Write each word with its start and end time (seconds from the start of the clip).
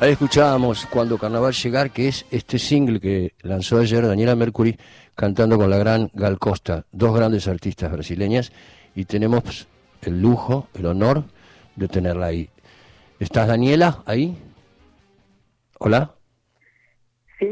Ahí 0.00 0.12
escuchábamos 0.12 0.86
Cuando 0.86 1.18
Carnaval 1.18 1.52
Llegar, 1.52 1.90
que 1.90 2.08
es 2.08 2.24
este 2.30 2.58
single 2.58 3.00
que 3.00 3.34
lanzó 3.42 3.78
ayer 3.78 4.06
Daniela 4.06 4.36
Mercury 4.36 4.76
cantando 5.14 5.56
con 5.56 5.68
la 5.70 5.76
gran 5.78 6.08
Gal 6.14 6.38
Costa, 6.38 6.84
dos 6.92 7.14
grandes 7.16 7.48
artistas 7.48 7.90
brasileñas, 7.90 8.52
y 8.94 9.04
tenemos 9.04 9.66
el 10.02 10.20
lujo, 10.22 10.68
el 10.74 10.86
honor 10.86 11.24
de 11.74 11.88
tenerla 11.88 12.26
ahí. 12.26 12.48
¿Estás 13.18 13.48
Daniela 13.48 14.02
ahí? 14.06 14.38
¿Hola? 15.80 16.14
Sí, 17.40 17.46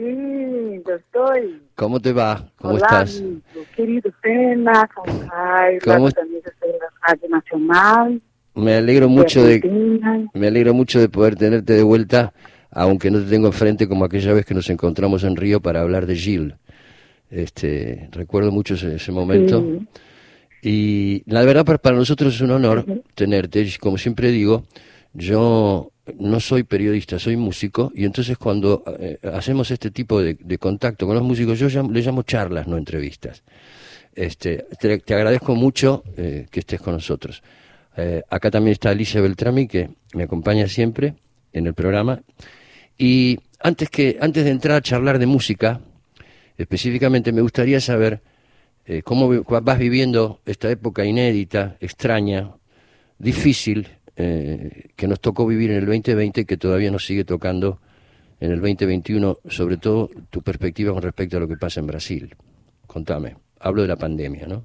yo 0.87 0.95
estoy. 0.95 1.63
¿Cómo 1.75 1.99
te 1.99 2.13
va? 2.13 2.49
¿Cómo 2.59 2.75
Hola, 2.75 2.87
estás? 2.87 3.19
amigo, 3.21 3.41
querido 3.75 4.11
Pena, 4.23 4.89
con 4.95 5.29
Jairo, 5.29 5.81
¿Cómo- 5.85 6.11
también 6.13 6.43
estoy 6.45 6.71
en 6.71 6.79
la 6.79 6.87
Radio 7.09 7.29
Nacional. 7.29 8.23
Me 8.57 8.75
alegro 8.75 9.09
mucho 9.09 9.45
de, 9.45 9.61
me 10.33 10.47
alegro 10.47 10.73
mucho 10.73 10.99
de 10.99 11.09
poder 11.09 11.37
tenerte 11.37 11.75
de 11.75 11.83
vuelta, 11.83 12.33
aunque 12.71 13.11
no 13.11 13.21
te 13.21 13.27
tengo 13.27 13.49
enfrente 13.49 13.87
como 13.87 14.05
aquella 14.05 14.33
vez 14.33 14.47
que 14.47 14.55
nos 14.55 14.71
encontramos 14.71 15.25
en 15.25 15.37
Río 15.37 15.61
para 15.61 15.83
hablar 15.83 16.07
de 16.07 16.17
Gilles. 16.17 16.55
Este, 17.31 18.09
recuerdo 18.13 18.51
mucho 18.53 18.75
ese, 18.75 18.97
ese 18.97 19.13
momento. 19.13 19.61
Sí. 19.61 19.87
Y 20.63 21.23
la 21.27 21.45
verdad 21.45 21.65
para, 21.65 21.97
nosotros 21.97 22.35
es 22.35 22.41
un 22.41 22.51
honor 22.51 22.85
tenerte. 23.15 23.61
Y 23.61 23.71
Como 23.79 23.99
siempre 23.99 24.31
digo, 24.31 24.65
yo 25.13 25.93
no 26.19 26.41
soy 26.41 26.63
periodista, 26.63 27.19
soy 27.19 27.37
músico 27.37 27.93
y 27.95 28.05
entonces 28.05 28.39
cuando 28.39 28.83
eh, 28.99 29.19
hacemos 29.35 29.71
este 29.71 29.91
tipo 29.91 30.23
de, 30.23 30.35
de 30.35 30.59
contacto 30.59 31.07
con 31.07 31.15
los 31.15 31.25
músicos, 31.25 31.59
yo 31.59 31.69
le 31.69 32.01
llamo 32.01 32.23
charlas, 32.23 32.67
no 32.67 32.77
entrevistas. 32.77 33.43
Este, 34.15 34.65
te, 34.81 34.99
te 34.99 35.15
agradezco 35.15 35.55
mucho 35.55 36.03
eh, 36.17 36.47
que 36.51 36.61
estés 36.61 36.81
con 36.81 36.95
nosotros. 36.95 37.43
Eh, 37.97 38.23
acá 38.29 38.51
también 38.51 38.73
está 38.73 38.91
Alicia 38.91 39.21
Beltrami, 39.21 39.67
que 39.67 39.91
me 40.13 40.25
acompaña 40.25 40.69
siempre 40.69 41.15
en 41.53 41.67
el 41.67 41.75
programa. 41.75 42.23
Y 42.99 43.39
antes, 43.61 43.89
que, 43.91 44.19
antes 44.21 44.45
de 44.45 44.51
entrar 44.51 44.77
a 44.77 44.83
charlar 44.83 45.19
de 45.19 45.27
música, 45.27 45.81
específicamente 46.59 47.33
me 47.33 47.41
gustaría 47.41 47.81
saber 47.81 48.21
eh, 48.87 49.03
cómo 49.03 49.43
vas 49.43 49.79
viviendo 49.79 50.41
esta 50.47 50.71
época 50.71 51.05
inédita, 51.05 51.77
extraña, 51.81 52.53
difícil, 53.19 53.89
eh, 54.17 54.89
que 54.97 55.09
nos 55.09 55.21
tocó 55.21 55.47
vivir 55.47 55.71
en 55.71 55.79
el 55.79 55.87
2020 55.87 56.43
y 56.43 56.45
que 56.45 56.57
todavía 56.57 56.91
nos 56.91 57.05
sigue 57.05 57.25
tocando 57.25 57.81
en 58.41 58.53
el 58.53 58.61
2021, 58.61 59.39
sobre 59.49 59.79
todo 59.79 60.11
tu 60.31 60.43
perspectiva 60.43 60.93
con 60.93 61.03
respecto 61.03 61.37
a 61.37 61.41
lo 61.41 61.49
que 61.49 61.57
pasa 61.57 61.81
en 61.81 61.87
Brasil. 61.87 62.35
Contame, 62.87 63.37
hablo 63.61 63.83
de 63.83 63.89
la 63.89 63.97
pandemia, 63.97 64.47
¿no? 64.47 64.65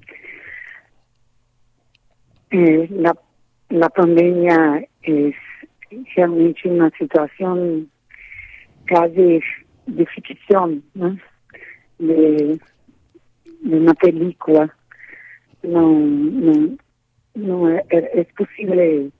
Eh, 2.52 2.86
la, 2.90 3.16
la 3.70 3.88
pandemia 3.88 4.86
es 5.02 5.34
realmente 6.14 6.68
una 6.68 6.90
situación 6.98 7.90
casi 8.84 9.40
de 9.86 10.06
ficción, 10.06 10.82
¿no? 10.94 11.16
de, 11.98 12.58
de 13.62 13.76
una 13.76 13.94
película. 13.94 14.76
No, 15.62 15.90
no, 15.92 16.76
no 17.34 17.68
es, 17.70 17.84
es 17.90 18.26
posible 18.34 19.10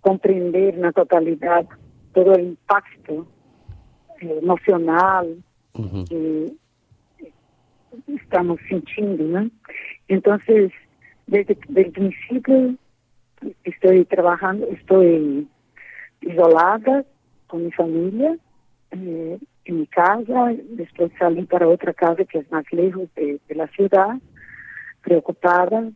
comprender 0.00 0.78
na 0.78 0.92
totalidad 0.92 1.66
todo 2.14 2.34
el 2.34 2.54
impacto 2.56 3.26
eh, 4.20 4.38
emocional 4.40 5.42
que 6.08 6.52
estamos 8.08 8.60
sentindo, 8.68 9.24
né? 9.24 9.50
Então, 10.08 10.38
desde, 11.26 11.56
desde 11.68 11.90
o 11.90 11.92
princípio, 11.92 12.78
estou 13.64 14.04
trabalhando, 14.06 14.64
estou 14.72 15.02
isolada 16.22 17.04
com 17.48 17.58
minha 17.58 17.72
família, 17.72 18.38
eh, 18.92 19.38
em 19.66 19.72
minha 19.72 19.86
casa, 19.86 20.56
depois 20.70 21.12
saí 21.18 21.46
para 21.46 21.68
outra 21.68 21.92
casa 21.94 22.24
que 22.24 22.38
é 22.38 22.44
mais 22.50 22.66
lejos 22.72 23.08
de, 23.16 23.40
da 23.54 23.68
cidade, 23.68 24.20
preocupada 25.02 25.92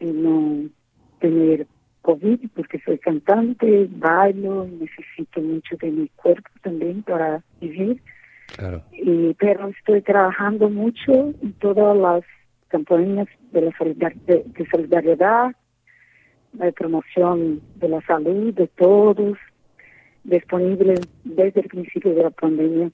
em 0.00 0.12
não 0.12 0.70
ter 1.20 1.66
Covid, 2.02 2.48
porque 2.48 2.78
sou 2.84 2.96
cantante, 2.98 3.86
bailo, 3.86 4.66
necessito 4.66 5.40
muito 5.40 5.76
de 5.76 5.90
meu 5.90 6.08
corpo 6.16 6.48
também 6.62 7.02
para 7.02 7.42
viver. 7.60 8.00
Claro. 8.54 8.82
y 8.92 9.34
pero 9.34 9.68
estoy 9.68 10.02
trabajando 10.02 10.70
mucho 10.70 11.34
en 11.42 11.52
todas 11.54 11.96
las 11.96 12.22
campañas 12.68 13.28
de 13.52 13.60
la 13.62 13.70
solidar- 13.78 14.14
de, 14.26 14.44
de 14.44 14.66
solidaridad, 14.70 15.54
de 16.52 16.72
promoción 16.72 17.60
de 17.76 17.88
la 17.88 18.00
salud 18.02 18.54
de 18.54 18.66
todos, 18.68 19.36
disponibles 20.24 21.00
desde 21.24 21.60
el 21.60 21.68
principio 21.68 22.14
de 22.14 22.22
la 22.24 22.30
pandemia 22.30 22.90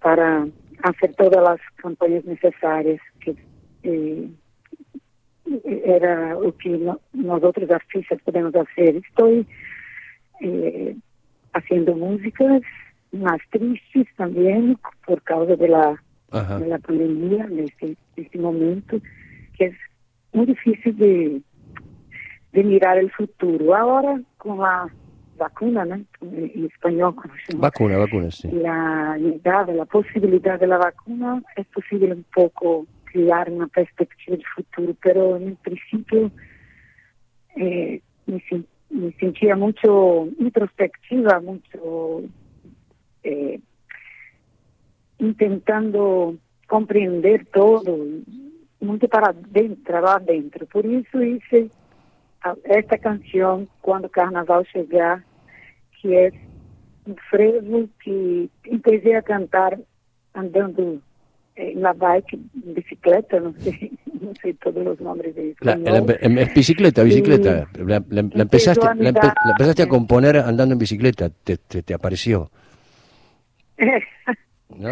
para 0.00 0.46
hacer 0.82 1.14
todas 1.14 1.42
las 1.42 1.60
campañas 1.76 2.24
necesarias 2.24 3.00
que 3.20 3.34
eh, 3.82 4.28
era 5.84 6.36
o 6.36 6.52
que 6.56 6.70
no- 6.70 7.00
nosotros 7.12 7.70
artistas 7.70 8.20
podemos 8.22 8.54
hacer. 8.54 8.96
Estoy 8.96 9.46
eh, 10.40 10.94
haciendo 11.54 11.94
músicas 11.96 12.62
más 13.12 13.38
tristes 13.50 14.06
también 14.16 14.76
por 15.06 15.22
causa 15.22 15.56
de 15.56 15.68
la, 15.68 16.02
Ajá. 16.30 16.58
de 16.58 16.66
la 16.68 16.78
pandemia 16.78 17.44
en 17.44 17.60
este, 17.60 17.96
este 18.16 18.38
momento, 18.38 19.00
que 19.56 19.66
es 19.66 19.76
muy 20.32 20.46
difícil 20.46 20.96
de, 20.96 21.40
de 22.52 22.64
mirar 22.64 22.98
el 22.98 23.10
futuro. 23.10 23.74
Ahora 23.74 24.20
con 24.36 24.58
la 24.58 24.88
vacuna, 25.38 25.84
¿no? 25.84 25.94
en 26.20 26.64
español, 26.66 27.14
como 27.14 27.32
se 27.34 27.52
llama, 27.52 27.62
Vacuna, 27.68 27.96
vacuna, 27.96 28.30
sí. 28.30 28.50
la 28.50 29.16
llegada, 29.18 29.72
la 29.72 29.84
posibilidad 29.84 30.58
de 30.58 30.66
la 30.66 30.78
vacuna, 30.78 31.42
es 31.56 31.66
posible 31.68 32.12
un 32.12 32.24
poco 32.34 32.86
crear 33.04 33.50
una 33.50 33.68
perspectiva 33.68 34.36
de 34.36 34.42
futuro, 34.54 34.94
pero 35.02 35.36
en 35.36 35.48
el 35.48 35.56
principio 35.56 36.30
eh, 37.56 38.00
me, 38.26 38.42
me 38.90 39.12
sentía 39.12 39.56
mucho 39.56 40.26
introspectiva, 40.38 41.40
mucho 41.40 42.22
eh, 43.22 43.60
intentando 45.20 46.38
compreender 46.68 47.46
todo, 47.52 48.22
muito 48.80 49.08
para 49.08 49.32
dentro, 49.32 50.00
lá 50.00 50.18
dentro. 50.18 50.66
Por 50.66 50.84
isso 50.84 51.22
hice 51.22 51.70
a- 52.42 52.56
esta 52.64 52.98
canção, 52.98 53.66
Quando 53.82 54.04
o 54.06 54.08
Carnaval 54.10 54.64
Chegar, 54.66 55.24
que 56.00 56.14
é 56.14 56.30
um 57.06 57.14
frevo 57.30 57.88
que 58.02 58.50
empecé 58.66 59.16
a 59.16 59.22
cantar 59.22 59.78
andando 60.34 61.02
eh, 61.56 61.74
na 61.74 61.92
bike, 61.92 62.36
em 62.36 62.72
bicicleta, 62.74 63.40
não 63.40 63.52
sei, 63.64 63.90
não 64.20 64.32
sei 64.40 64.52
todos 64.54 64.86
os 64.86 65.00
nomes 65.00 65.34
de 65.34 65.56
La, 65.60 65.72
espanhol. 65.72 66.06
la- 66.06 66.16
em- 66.22 66.38
es 66.38 66.54
bicicleta, 66.54 67.02
bicicleta. 67.02 67.66
La, 67.78 67.98
la- 68.08 68.28
la 68.32 68.42
empezaste, 68.42 68.86
a 68.86 68.92
empe- 68.92 69.02
mirar- 69.02 69.34
la 69.44 69.50
empezaste 69.52 69.82
a 69.82 69.88
componer 69.88 70.36
andando 70.36 70.74
en 70.74 70.78
bicicleta, 70.78 71.30
te, 71.30 71.56
te, 71.56 71.82
te 71.82 71.94
apareció, 71.94 72.50
¿no? 74.76 74.90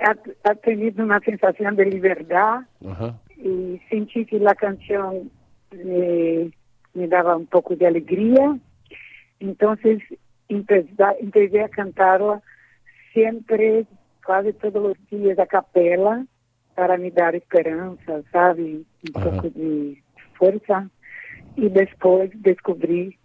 ha, 0.00 0.16
ha 0.44 0.54
tenido 0.56 1.04
uma 1.04 1.20
sensação 1.20 1.74
de 1.74 1.84
liberdade 1.84 2.66
e 3.38 3.80
senti 3.88 4.24
que 4.24 4.36
a 4.46 4.54
canção 4.54 5.30
me, 5.72 6.50
me 6.94 7.06
dava 7.08 7.36
um 7.36 7.46
pouco 7.46 7.74
de 7.74 7.86
alegria. 7.86 8.58
Então, 9.40 9.76
empecé 10.50 11.62
a 11.62 11.68
cantar 11.68 12.20
sempre, 13.14 13.86
quase 14.24 14.52
todos 14.52 14.92
os 14.92 14.96
dias, 15.10 15.38
a 15.38 15.46
capela, 15.46 16.24
para 16.74 16.98
me 16.98 17.10
dar 17.10 17.34
esperança, 17.34 18.22
sabe? 18.30 18.86
Um 19.08 19.12
pouco 19.12 19.50
de 19.50 20.02
força. 20.36 20.90
E 21.56 21.68
depois 21.68 22.30
descobri 22.34 23.18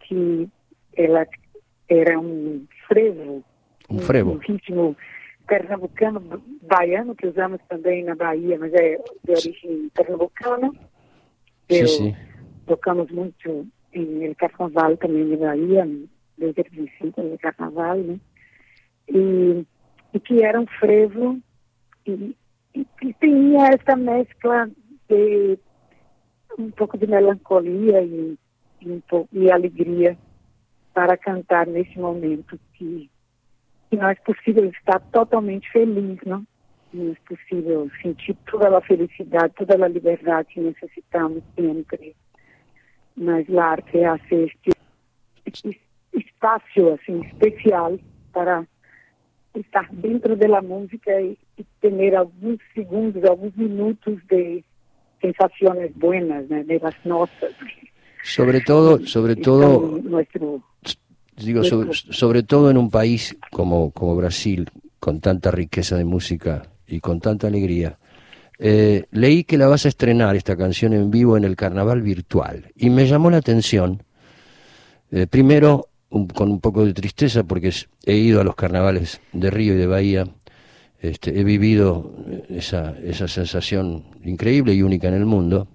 que 0.00 0.48
ela 0.96 1.26
era 1.88 2.18
um 2.18 2.66
frevo, 2.88 3.44
Un 3.90 3.98
frevo. 3.98 4.32
um 4.32 4.38
ritmo 4.38 4.96
pernambucano, 5.46 6.20
baiano, 6.62 7.14
que 7.14 7.26
usamos 7.26 7.60
também 7.68 8.04
na 8.04 8.14
Bahia, 8.14 8.58
mas 8.58 8.72
é 8.72 8.96
de 9.24 9.32
origem 9.32 9.90
pernambucana. 9.94 10.72
Eu 11.68 11.88
sí. 11.88 12.16
tocamos 12.66 13.10
muito 13.10 13.66
em 13.92 14.24
el 14.24 14.34
carnaval 14.36 14.96
também 14.96 15.24
na 15.24 15.36
Bahia, 15.36 15.86
desde 16.38 16.60
o 16.60 16.64
princípio 16.64 17.30
do 17.30 17.38
carnaval, 17.38 17.96
né? 17.98 18.18
E, 19.08 19.64
e 20.14 20.20
que 20.20 20.42
era 20.42 20.60
um 20.60 20.66
frevo 20.66 21.38
e, 22.06 22.34
e 22.74 22.84
que 22.98 23.14
tinha 23.20 23.68
essa 23.68 23.96
mescla 23.96 24.70
de 25.08 25.58
um 26.58 26.70
pouco 26.70 26.96
de 26.96 27.06
melancolia 27.06 28.02
e, 28.02 28.38
e 28.80 28.90
um 28.90 29.00
pouco 29.00 29.28
de 29.32 29.50
alegria 29.50 30.16
para 30.92 31.16
cantar 31.16 31.66
nesse 31.66 31.98
momento 31.98 32.58
que, 32.74 33.10
que 33.90 33.96
não 33.96 34.08
é 34.08 34.14
possível 34.14 34.64
estar 34.66 35.00
totalmente 35.12 35.70
feliz, 35.70 36.18
não? 36.26 36.46
Não 36.92 37.12
é 37.12 37.16
possível 37.28 37.90
sentir 38.00 38.36
toda 38.50 38.76
a 38.76 38.80
felicidade, 38.80 39.54
toda 39.56 39.84
a 39.84 39.88
liberdade 39.88 40.48
que 40.54 40.60
necessitamos 40.60 41.42
sempre. 41.56 42.14
Mas 43.16 43.48
a 43.54 43.64
arte 43.64 44.04
hace 44.04 44.52
este, 45.46 45.80
espacio 46.12 46.94
así 46.94 47.12
especial 47.32 48.00
para 48.32 48.66
estar 49.54 49.88
dentro 49.92 50.36
de 50.36 50.48
la 50.48 50.62
música 50.62 51.20
y, 51.20 51.38
y 51.56 51.64
tener 51.80 52.16
algunos 52.16 52.60
segundos, 52.74 53.22
algunos 53.24 53.56
minutos 53.56 54.14
de 54.28 54.64
sensaciones 55.20 55.96
buenas, 55.96 56.48
¿no? 56.48 56.62
de 56.64 56.78
las 56.78 56.94
notas. 57.06 57.52
Sobre 58.22 58.60
todo, 58.60 58.98
sobre 59.06 59.36
todo, 59.36 59.98
Nuestro, 60.02 60.62
digo, 61.36 61.62
sobre, 61.64 61.90
sobre 61.94 62.42
todo 62.42 62.70
en 62.70 62.76
un 62.76 62.90
país 62.90 63.36
como, 63.50 63.90
como 63.90 64.16
Brasil, 64.16 64.70
con 65.00 65.20
tanta 65.20 65.50
riqueza 65.50 65.96
de 65.96 66.04
música 66.04 66.62
y 66.86 67.00
con 67.00 67.20
tanta 67.20 67.46
alegría. 67.48 67.98
Eh, 68.58 69.04
leí 69.10 69.44
que 69.44 69.58
la 69.58 69.66
vas 69.66 69.84
a 69.84 69.88
estrenar 69.88 70.36
esta 70.36 70.56
canción 70.56 70.92
en 70.92 71.10
vivo 71.10 71.36
en 71.36 71.44
el 71.44 71.56
carnaval 71.56 72.02
virtual 72.02 72.70
y 72.76 72.88
me 72.88 73.06
llamó 73.06 73.30
la 73.30 73.38
atención, 73.38 74.02
eh, 75.10 75.26
primero 75.26 75.88
un- 76.10 76.28
con 76.28 76.50
un 76.50 76.60
poco 76.60 76.86
de 76.86 76.94
tristeza 76.94 77.42
porque 77.42 77.72
he 78.06 78.14
ido 78.14 78.40
a 78.40 78.44
los 78.44 78.54
carnavales 78.54 79.20
de 79.32 79.50
Río 79.50 79.74
y 79.74 79.78
de 79.78 79.86
Bahía, 79.88 80.28
este, 81.00 81.38
he 81.38 81.44
vivido 81.44 82.14
eh, 82.28 82.44
esa, 82.50 82.94
esa 83.02 83.26
sensación 83.28 84.04
increíble 84.24 84.72
y 84.74 84.82
única 84.82 85.08
en 85.08 85.14
el 85.14 85.26
mundo, 85.26 85.66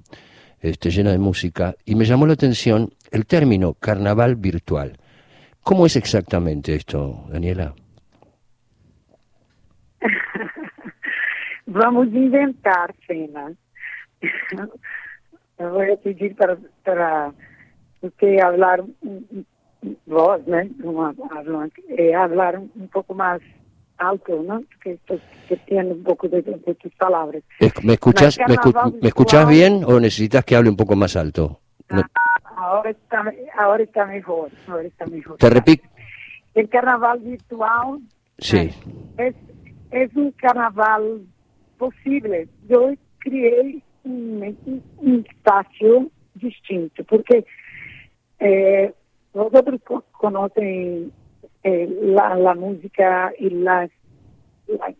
este, 0.61 0.89
llena 0.89 1.11
de 1.11 1.19
música, 1.19 1.75
y 1.85 1.95
me 1.95 2.05
llamó 2.05 2.25
la 2.27 2.33
atención 2.33 2.93
el 3.11 3.25
término 3.25 3.73
carnaval 3.73 4.35
virtual. 4.37 4.97
¿Cómo 5.69 5.85
es 5.85 5.95
exactamente 5.95 6.73
esto, 6.73 7.25
Daniela? 7.29 7.75
Vamos 11.67 12.07
inventar 12.07 12.95
cenas. 13.05 13.53
Eu 15.59 15.69
vou 15.71 15.97
pedir 15.97 16.33
para, 16.35 16.57
para 16.83 17.31
você 18.01 18.39
hablar, 18.41 18.79
um- 18.81 19.43
vós, 20.07 20.43
né? 20.47 20.71
Uma, 20.83 21.13
hablar, 21.29 21.69
eh, 21.89 22.15
hablar 22.15 22.57
um 22.57 22.87
pouco 22.87 23.13
mais 23.13 23.39
alto, 23.99 24.41
¿no? 24.41 24.63
Porque 24.63 24.91
estou 24.91 25.19
tendo 25.67 25.93
um 25.93 26.01
pouco 26.03 26.27
de, 26.29 26.41
de 26.41 26.73
tus 26.81 26.93
palabras. 26.95 27.43
¿Me 27.83 27.93
escuchás, 27.93 28.39
me, 28.39 28.55
escu- 28.55 28.93
me 28.93 28.99
virtual. 29.01 29.45
bien 29.47 29.83
o 29.85 29.99
necesitas 29.99 30.43
que 30.45 30.55
hable 30.55 30.69
un 30.71 30.77
poco 30.77 30.95
más 30.95 31.15
alto? 31.15 31.59
No, 31.91 32.01
Ahora 32.69 32.91
está, 32.91 33.33
ahora 33.57 33.83
está 33.83 34.05
mejor, 34.05 34.51
ahora 34.67 34.87
está 34.87 35.05
mejor. 35.07 35.37
te 35.37 35.49
repito, 35.49 35.87
El 36.53 36.69
carnaval 36.69 37.19
virtual 37.19 37.99
sí, 38.37 38.69
es, 39.17 39.35
es 39.91 40.15
un 40.15 40.31
carnaval 40.33 41.21
posible. 41.79 42.47
Yo 42.67 42.91
criei 43.19 43.81
un, 44.03 44.55
un- 44.65 44.83
un 44.97 45.25
espacio 45.27 46.09
distinto, 46.35 47.03
porque 47.05 47.43
eh, 48.39 48.93
vosotros 49.33 49.81
co- 49.83 50.05
conocen 50.11 51.11
eh, 51.63 51.87
la, 52.03 52.35
la 52.35 52.53
música 52.53 53.33
y 53.39 53.49
la, 53.49 53.89
la 54.67 54.93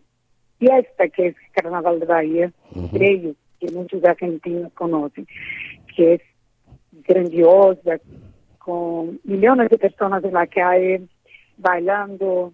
fiesta 0.57 1.07
que 1.09 1.27
es 1.27 1.35
Carnaval 1.53 1.99
de 1.99 2.05
Bahía, 2.07 2.51
Ujú. 2.75 2.97
creo 2.97 3.35
que 3.59 3.71
muchos 3.73 4.03
argentinos 4.03 4.73
conocen, 4.73 5.27
que 5.95 6.15
es 6.15 6.21
grandiosa, 7.09 7.99
con 8.59 9.19
millones 9.23 9.69
de 9.69 9.77
personas 9.77 10.23
en 10.23 10.33
la 10.33 10.47
calle 10.47 11.01
bailando 11.57 12.53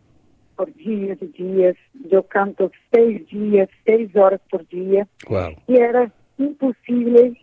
por 0.55 0.73
días 0.73 1.17
y 1.21 1.27
días. 1.27 1.75
Yo 2.09 2.23
canto 2.23 2.71
seis 2.91 3.27
días, 3.29 3.69
seis 3.85 4.15
horas 4.15 4.41
por 4.49 4.65
día 4.69 5.07
wow. 5.29 5.51
y 5.67 5.75
era 5.75 6.11
imposible 6.37 7.37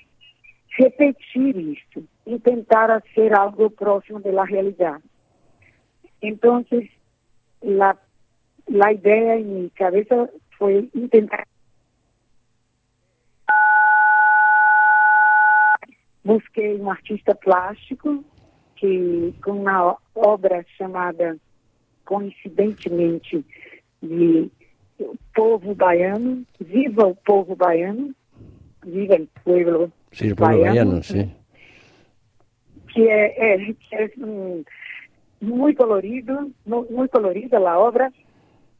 repetir 0.78 1.76
esto, 1.78 2.00
intentar 2.24 2.90
hacer 2.90 3.34
algo 3.34 3.68
próximo 3.70 4.20
de 4.20 4.32
la 4.32 4.46
realidad. 4.46 5.00
Entonces, 6.22 6.88
la, 7.60 7.98
la 8.66 8.92
idea 8.92 9.36
en 9.36 9.64
mi 9.64 9.70
cabeza 9.70 10.30
busquei 16.24 16.76
um 16.80 16.90
artista 16.90 17.34
plástico 17.34 18.24
que 18.76 19.34
com 19.42 19.52
uma 19.52 19.96
obra 20.14 20.64
chamada 20.76 21.36
coincidentemente 22.04 23.44
de 24.02 24.50
O 24.98 25.16
Povo 25.34 25.74
Baiano, 25.74 26.44
Viva 26.60 27.06
o 27.06 27.14
Povo 27.16 27.56
Baiano, 27.56 28.14
Viva 28.84 29.16
Sí, 29.16 30.26
el 30.28 30.34
pueblo 30.36 30.60
Baiano, 30.60 30.60
baiano, 30.60 31.02
sí. 31.02 31.30
que 32.92 33.08
é, 33.08 33.54
é, 33.54 33.72
que 33.72 33.94
é 33.94 34.10
hum, 34.18 34.62
muito 35.40 35.78
colorido, 35.78 36.52
mu- 36.66 36.86
muito 36.90 37.10
colorida 37.10 37.58
a 37.58 37.78
obra 37.78 38.12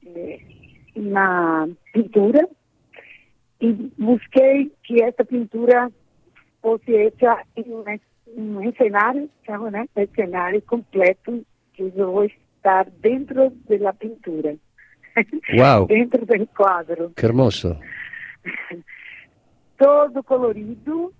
eh, 0.06 0.38
na 0.94 1.66
pintura 1.92 2.46
e 3.60 3.72
busquei 3.96 4.70
que 4.84 5.02
essa 5.02 5.24
pintura 5.24 5.90
hecha 6.88 7.44
em 7.56 7.64
um, 8.36 8.72
cenário, 8.74 9.28
chama, 9.44 9.70
né? 9.70 9.86
Um 9.96 10.06
cenário 10.14 10.62
completo 10.62 11.44
que 11.74 11.82
eu 11.82 12.12
vou 12.12 12.24
estar 12.24 12.88
dentro 13.00 13.50
da 13.80 13.92
pintura, 13.92 14.56
Wow, 15.54 15.86
dentro 15.86 16.24
do 16.24 16.46
quadro. 16.48 17.12
qué 17.16 17.26
hermoso. 17.26 17.76
todo 19.78 20.22
colorido, 20.22 21.12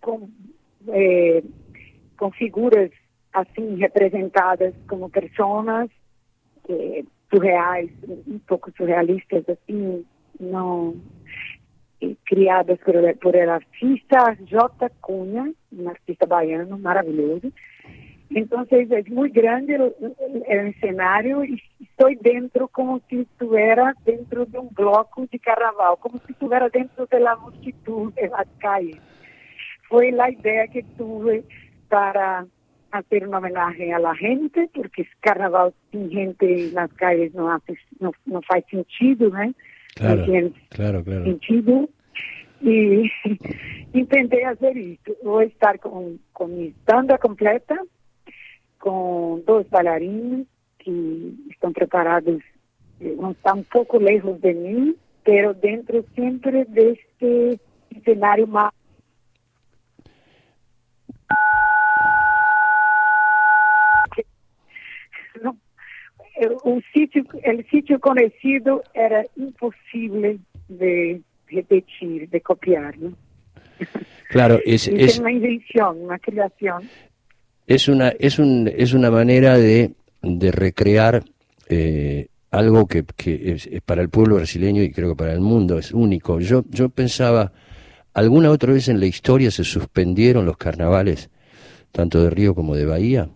com, 0.00 0.28
eh, 0.88 1.42
com 2.18 2.30
figuras 2.32 2.90
assim 3.32 3.76
representadas 3.76 4.74
como 4.86 5.08
pessoas 5.08 5.88
eh, 6.68 7.02
surreais, 7.32 7.90
um 8.26 8.38
pouco 8.40 8.70
surrealistas, 8.76 9.44
assim, 9.48 10.04
não 10.38 10.94
criadas 12.24 12.78
por, 12.80 12.94
por 13.18 13.36
el 13.36 13.50
artista 13.50 14.36
J. 14.46 14.90
Cunha, 15.00 15.52
um 15.72 15.88
artista 15.88 16.26
baiano 16.26 16.78
maravilhoso. 16.78 17.52
Então, 18.34 18.66
é 18.70 19.10
muito 19.10 19.34
grande 19.34 19.76
o, 19.76 19.88
o 19.88 20.80
cenário 20.80 21.44
e 21.44 21.62
estou 21.80 22.14
dentro 22.22 22.66
como 22.68 23.00
se 23.08 23.16
estivesse 23.16 23.98
dentro 24.06 24.46
de 24.46 24.58
um 24.58 24.68
bloco 24.68 25.28
de 25.30 25.38
carnaval, 25.38 25.98
como 25.98 26.18
se 26.18 26.32
estivesse 26.32 26.70
dentro 26.70 27.06
da 27.06 27.36
multitud 27.36 28.14
das 28.14 28.48
calles. 28.58 28.96
Foi 29.88 30.18
a 30.18 30.30
ideia 30.30 30.66
que 30.68 30.82
tive 30.82 31.44
para 31.90 32.46
fazer 32.90 33.26
uma 33.26 33.38
homenagem 33.38 33.92
à 33.92 34.14
gente, 34.14 34.66
porque 34.72 35.06
carnaval 35.20 35.74
sem 35.90 36.08
gente 36.08 36.70
nas 36.72 36.92
calles 36.92 37.34
não, 37.34 37.60
não, 38.00 38.12
não 38.26 38.40
faz 38.42 38.64
sentido, 38.70 39.30
né? 39.30 39.54
Claro, 39.96 40.20
Não 40.20 40.26
tem 40.26 40.54
claro, 40.70 41.04
claro. 41.04 41.24
sentido 41.24 41.88
e 42.62 44.06
tentei 44.08 44.42
fazer 44.42 44.76
isso. 44.76 45.16
Vou 45.22 45.42
estar 45.42 45.78
com, 45.78 46.16
com 46.32 46.46
minha 46.46 46.72
banda 46.86 47.18
completa, 47.18 47.76
com 48.78 49.42
dois 49.46 49.66
bailarinos 49.68 50.46
que 50.78 51.36
estão 51.50 51.72
preparados, 51.72 52.42
eh, 53.00 53.14
vão 53.14 53.32
estar 53.32 53.54
um 53.54 53.62
pouco 53.64 53.98
lejos 53.98 54.40
de 54.40 54.52
mim, 54.52 54.96
pero 55.24 55.54
dentro 55.54 56.04
sempre 56.14 56.64
deste 56.64 57.60
cenário 58.04 58.46
mais 58.48 58.72
Não, 65.42 65.52
eh, 65.52 65.56
o 66.64 66.80
sítio, 66.92 67.24
o 67.24 67.62
sítio 67.70 68.00
conhecido 68.00 68.82
era 68.94 69.24
impossível 69.36 70.40
de 70.68 71.20
repetir, 71.48 72.28
de 72.28 72.40
copiar, 72.40 72.98
¿no? 72.98 73.12
Claro, 74.28 74.58
es, 74.64 74.88
es, 74.88 75.18
una 75.18 75.32
invención, 75.32 76.02
una 76.02 76.18
creación. 76.18 76.88
es, 77.66 77.88
una, 77.88 78.08
es, 78.18 78.38
un, 78.38 78.70
es 78.74 78.94
una 78.94 79.10
manera 79.10 79.56
de, 79.56 79.92
de 80.22 80.52
recrear 80.52 81.22
eh, 81.68 82.28
algo 82.50 82.86
que, 82.86 83.04
que 83.16 83.52
es, 83.52 83.66
es 83.66 83.80
para 83.82 84.02
el 84.02 84.08
pueblo 84.08 84.36
brasileño 84.36 84.82
y 84.82 84.92
creo 84.92 85.10
que 85.10 85.16
para 85.16 85.32
el 85.32 85.40
mundo 85.40 85.78
es 85.78 85.92
único. 85.92 86.40
Yo, 86.40 86.64
yo 86.68 86.88
pensaba, 86.88 87.52
¿alguna 88.14 88.50
otra 88.50 88.72
vez 88.72 88.88
en 88.88 89.00
la 89.00 89.06
historia 89.06 89.50
se 89.50 89.64
suspendieron 89.64 90.46
los 90.46 90.56
carnavales, 90.56 91.30
tanto 91.92 92.22
de 92.22 92.30
Río 92.30 92.54
como 92.54 92.74
de 92.74 92.86
Bahía? 92.86 93.28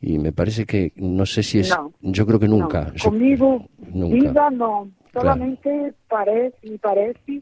Y 0.00 0.18
me 0.18 0.32
parece 0.32 0.64
que, 0.64 0.92
no 0.96 1.26
sé 1.26 1.42
si 1.42 1.58
es, 1.60 1.70
No. 1.70 1.92
yo 2.00 2.24
creo 2.26 2.38
que 2.38 2.46
nunca. 2.48 2.92
No, 2.96 3.10
conmigo, 3.10 3.66
nunca. 3.92 4.14
viva 4.14 4.50
no. 4.50 4.90
Solamente 5.12 5.92
parece, 6.08 6.56
me 6.70 6.78
parece, 6.78 7.40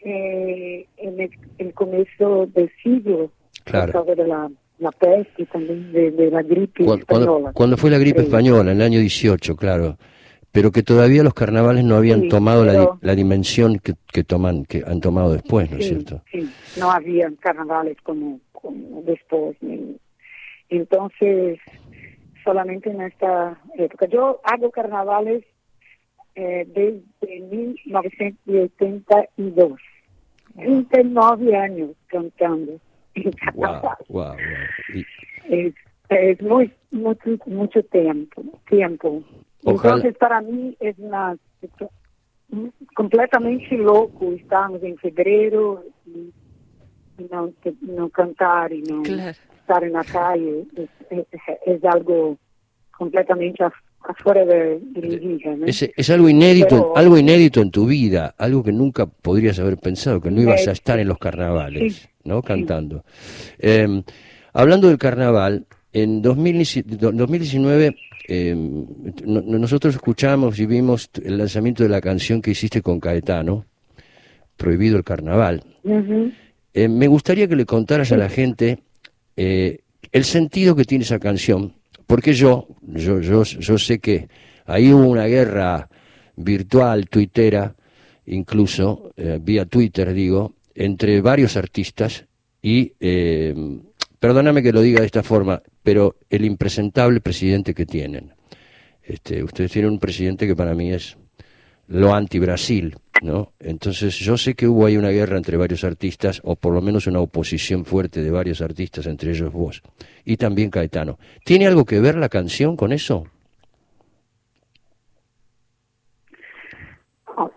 eh, 0.00 0.86
en 0.98 1.20
el, 1.20 1.30
el 1.58 1.72
comienzo 1.74 2.46
del 2.54 2.70
siglo, 2.82 3.30
Claro. 3.64 4.04
de 4.04 4.26
la, 4.26 4.50
la 4.78 4.90
peste 4.92 5.46
también 5.46 5.90
de, 5.92 6.10
de 6.10 6.30
la 6.30 6.42
gripe 6.42 6.84
Cuando, 6.84 7.06
cuando- 7.06 7.26
española. 7.26 7.52
cuando 7.54 7.76
fue 7.78 7.90
la 7.90 7.98
gripe 7.98 8.20
Sí. 8.20 8.26
española, 8.26 8.72
en 8.72 8.76
el 8.78 8.82
año 8.82 9.00
18, 9.00 9.56
claro. 9.56 9.96
Pero 10.52 10.70
que 10.70 10.82
todavía 10.84 11.22
los 11.24 11.34
carnavales 11.34 11.82
no 11.84 11.96
habían 11.96 12.22
Sí, 12.22 12.28
tomado 12.28 12.64
la, 12.64 12.72
di- 12.72 12.78
pero- 12.78 12.98
la 13.00 13.14
dimensión 13.16 13.78
que, 13.78 13.94
que 14.12 14.22
toman, 14.22 14.64
que 14.66 14.84
han 14.86 15.00
tomado 15.00 15.32
después, 15.32 15.70
¿no 15.70 15.78
es 15.78 15.84
Sí, 15.84 15.88
cierto? 15.94 16.22
sí, 16.30 16.48
no 16.78 16.90
había 16.90 17.32
carnavales 17.40 17.96
como, 18.02 18.38
como 18.52 19.02
después. 19.02 19.56
ni- 19.62 19.96
Entonces, 20.68 21.58
solamente 22.44 22.90
en 22.90 23.00
esta 23.02 23.58
época. 23.76 24.06
Yo 24.06 24.40
hago 24.44 24.70
carnavales 24.70 25.44
eh, 26.34 26.66
desde 26.66 27.40
1982. 27.40 29.80
39 30.56 31.56
años 31.56 31.90
cantando. 32.06 32.78
Wow, 33.54 33.80
wow, 34.08 34.34
Es, 35.48 35.72
es 36.08 36.42
muy, 36.42 36.72
mucho, 36.92 37.30
mucho 37.46 37.82
tiempo. 37.84 38.42
tiempo. 38.68 39.22
Entonces, 39.64 40.16
para 40.18 40.40
mí 40.40 40.76
es 40.80 40.98
una 40.98 41.36
completamente 42.94 43.76
loco. 43.76 44.32
Estamos 44.32 44.82
en 44.82 44.96
febrero 44.98 45.84
y, 46.06 46.32
no, 47.30 47.52
no 47.82 48.08
cantar 48.10 48.72
y 48.72 48.82
no 48.82 49.02
estar 49.02 49.84
en 49.84 49.92
la 49.92 50.04
calle. 50.04 50.64
Es, 51.10 51.22
es, 51.66 51.84
algo 51.84 52.36
completamente 52.90 53.64
afuera 54.00 54.44
de, 54.44 54.80
de 54.80 55.60
es, 55.66 55.90
es, 55.96 56.10
algo 56.10 56.28
inédito, 56.28 56.96
algo 56.96 57.16
inédito 57.16 57.60
en 57.60 57.70
tu 57.70 57.86
vida, 57.86 58.34
algo 58.38 58.62
que 58.62 58.72
nunca 58.72 59.06
podrías 59.06 59.58
haber 59.58 59.78
pensado, 59.78 60.20
que 60.20 60.30
no 60.30 60.42
ibas 60.42 60.66
a 60.68 60.72
estar 60.72 60.98
en 60.98 61.08
los 61.08 61.18
carnavales, 61.18 62.08
¿no? 62.24 62.42
Cantando. 62.42 63.04
Em, 63.58 64.02
hablando 64.52 64.88
del 64.88 64.98
carnaval, 64.98 65.66
en 65.92 66.22
2019 66.22 67.96
em, 68.26 68.86
nosotros 69.24 69.94
escuchamos 69.94 70.58
y 70.58 70.66
vimos 70.66 71.10
el 71.22 71.38
lanzamiento 71.38 71.82
de 71.82 71.88
la 71.88 72.00
canción 72.00 72.42
que 72.42 72.50
hiciste 72.50 72.82
con 72.82 73.00
Caetano, 73.00 73.66
Prohibido 74.56 74.96
el 74.96 75.04
Carnaval. 75.04 75.62
Em, 76.74 76.92
me 76.92 77.06
gustaría 77.06 77.46
que 77.46 77.56
le 77.56 77.64
contaras 77.64 78.10
a 78.10 78.16
la 78.16 78.28
gente 78.28 78.80
eh, 79.36 79.78
el 80.10 80.24
sentido 80.24 80.74
que 80.74 80.84
tiene 80.84 81.04
esa 81.04 81.20
canción, 81.20 81.74
porque 82.06 82.34
yo, 82.34 82.66
yo, 82.82 83.20
yo, 83.20 83.44
yo 83.44 83.78
sé 83.78 84.00
que 84.00 84.28
ahí 84.66 84.92
hubo 84.92 85.06
una 85.06 85.26
guerra 85.26 85.88
virtual, 86.36 87.08
tuitera, 87.08 87.76
incluso, 88.26 89.12
eh, 89.16 89.38
vía 89.40 89.66
Twitter 89.66 90.12
digo, 90.12 90.54
entre 90.74 91.20
varios 91.20 91.56
artistas 91.56 92.26
y, 92.60 92.92
eh, 92.98 93.54
perdóname 94.18 94.62
que 94.62 94.72
lo 94.72 94.82
diga 94.82 95.00
de 95.00 95.06
esta 95.06 95.22
forma, 95.22 95.62
pero 95.82 96.16
el 96.28 96.44
impresentable 96.44 97.20
presidente 97.20 97.72
que 97.72 97.86
tienen. 97.86 98.32
Este, 99.02 99.44
ustedes 99.44 99.70
tienen 99.70 99.92
un 99.92 99.98
presidente 99.98 100.46
que 100.46 100.56
para 100.56 100.74
mí 100.74 100.92
es 100.92 101.16
lo 101.88 102.14
anti-Brasil, 102.14 102.96
¿no? 103.22 103.52
Entonces 103.58 104.18
yo 104.18 104.36
sé 104.36 104.54
que 104.54 104.66
hubo 104.66 104.86
ahí 104.86 104.96
una 104.96 105.10
guerra 105.10 105.36
entre 105.36 105.56
varios 105.56 105.84
artistas, 105.84 106.40
o 106.44 106.56
por 106.56 106.72
lo 106.72 106.80
menos 106.80 107.06
una 107.06 107.20
oposición 107.20 107.84
fuerte 107.84 108.22
de 108.22 108.30
varios 108.30 108.60
artistas, 108.60 109.06
entre 109.06 109.30
ellos 109.30 109.52
vos, 109.52 109.82
y 110.24 110.36
también 110.36 110.70
Caetano. 110.70 111.18
¿Tiene 111.44 111.66
algo 111.66 111.84
que 111.84 112.00
ver 112.00 112.16
la 112.16 112.28
canción 112.28 112.76
con 112.76 112.92
eso? 112.92 113.26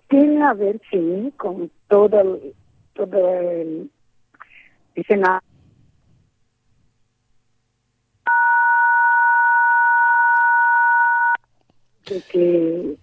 tiene 0.10 0.41
a 0.41 0.53
ver, 0.53 0.79
sí, 0.89 1.31
con 1.38 1.69
todo 1.88 2.19
el, 2.22 2.53
todo 2.93 3.17
de 12.07 12.22
que 12.31 12.96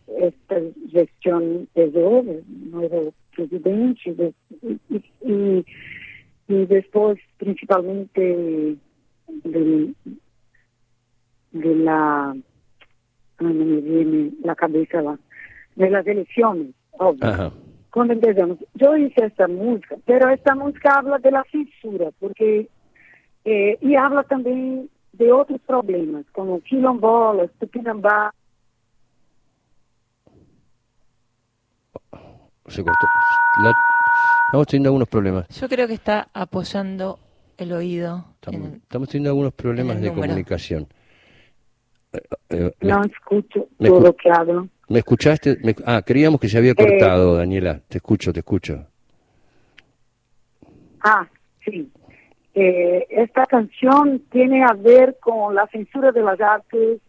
esta 0.56 0.80
gestión 0.90 1.68
es 1.74 1.92
de 1.92 2.42
nuevo 2.70 3.12
presidente 3.34 4.32
y, 5.22 5.64
y, 6.48 6.66
después 6.66 7.18
principalmente 7.38 8.76
de, 9.44 9.94
de 11.52 11.74
la 11.76 12.36
no 13.40 13.48
me 13.48 13.80
viene 13.80 14.32
la 14.42 14.54
cabeza 14.54 15.18
de 15.76 15.90
las 15.90 16.06
elecciones 16.06 16.74
obvio. 16.98 17.52
Cuando 17.90 18.12
empezamos, 18.12 18.58
yo 18.74 18.96
hice 18.96 19.26
esta 19.26 19.46
música, 19.46 19.96
pero 20.04 20.28
esta 20.30 20.54
música 20.54 20.98
habla 20.98 21.18
de 21.18 21.30
la 21.30 21.44
censura, 21.50 22.10
porque 22.18 22.68
eh, 23.44 23.78
y 23.80 23.94
habla 23.94 24.24
también 24.24 24.88
de 25.12 25.30
otros 25.30 25.60
problemas, 25.60 26.24
como 26.32 26.60
quilombolas, 26.60 27.50
tupinambá, 27.60 28.34
se 32.68 32.82
cortó. 32.82 33.06
estamos 34.46 34.66
teniendo 34.66 34.88
algunos 34.88 35.08
problemas. 35.08 35.48
Yo 35.48 35.68
creo 35.68 35.86
que 35.86 35.94
está 35.94 36.28
apoyando 36.32 37.18
el 37.58 37.72
oído. 37.72 38.24
Estamos, 38.34 39.08
teniendo 39.08 39.30
algunos 39.30 39.52
problemas 39.52 40.00
de 40.00 40.12
comunicación. 40.12 40.86
Eh, 42.12 42.20
eh, 42.50 42.72
no 42.80 43.02
escucho 43.04 43.68
todo 43.78 44.00
lo 44.00 44.16
que 44.16 44.30
hablo. 44.30 44.68
¿Me 44.88 44.98
escuchaste? 44.98 45.58
ah, 45.86 46.02
creíamos 46.04 46.40
que 46.40 46.48
se 46.48 46.58
había 46.58 46.74
cortado, 46.74 47.34
eh, 47.34 47.38
Daniela. 47.38 47.80
Te 47.88 47.98
escucho, 47.98 48.32
te 48.32 48.40
escucho. 48.40 48.86
Ah, 51.00 51.26
sí. 51.64 51.90
esta 52.54 53.44
canción 53.46 54.22
tiene 54.30 54.64
a 54.64 54.72
ver 54.74 55.18
con 55.20 55.54
la 55.54 55.66
censura 55.66 56.12
de 56.12 56.22
las 56.22 56.40
artes, 56.40 57.00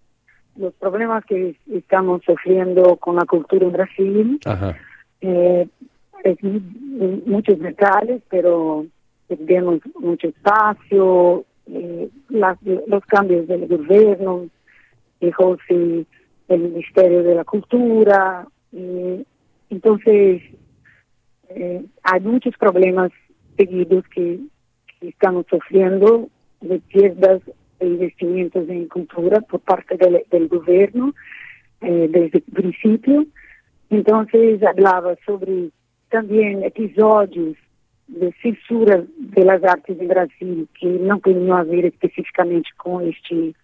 los 0.58 0.74
problemas 0.74 1.24
que 1.26 1.58
estamos 1.72 2.22
sufriendo 2.26 2.98
con 2.98 3.16
la 3.16 3.26
cultura 3.26 3.66
en 3.66 3.72
Brasil. 3.72 4.40
Ajá 4.46 4.76
eh, 5.22 5.68
es 6.24 6.38
muchos 6.44 7.60
detalles, 7.60 8.22
pero 8.30 8.86
tenemos 9.28 9.80
mucho 10.00 10.28
espacio, 10.28 11.46
eh, 11.68 12.10
los 12.30 13.06
cambios 13.06 13.48
del 13.48 13.68
gobierno, 13.68 14.48
el 15.20 16.60
Ministerio 16.60 17.24
de 17.24 17.36
la 17.36 17.44
Cultura, 17.44 18.48
entonces 19.70 20.42
eh, 21.50 21.86
hay 22.04 22.22
muchos 22.22 22.56
problemas 22.58 23.12
seguidos 23.58 24.06
que, 24.10 24.40
estamos 25.02 25.46
sufriendo 25.48 26.30
de 26.62 26.80
pierdas 26.80 27.40
de 27.80 27.86
investimentos 27.86 28.68
en 28.70 28.88
cultura 28.88 29.42
por 29.42 29.60
parte 29.60 29.98
del, 29.98 30.24
del 30.32 30.48
gobierno 30.48 31.14
eh, 31.82 32.08
desde 32.10 32.40
el 32.40 32.44
principio 32.44 33.26
entonces 33.90 34.62
hablaba 34.64 35.16
sobre 35.26 35.70
también 36.10 36.64
episodios 36.64 37.56
de 38.08 38.34
censura 38.42 39.04
de 39.18 39.44
las 39.44 39.64
artes 39.64 40.00
en 40.00 40.08
Brasil 40.08 40.70
que 40.80 40.88
no 40.88 41.20
tenían 41.20 41.58
a 41.58 41.64
ver 41.64 41.86
específicamente 41.86 42.70
con 42.78 43.08
este 43.08 43.56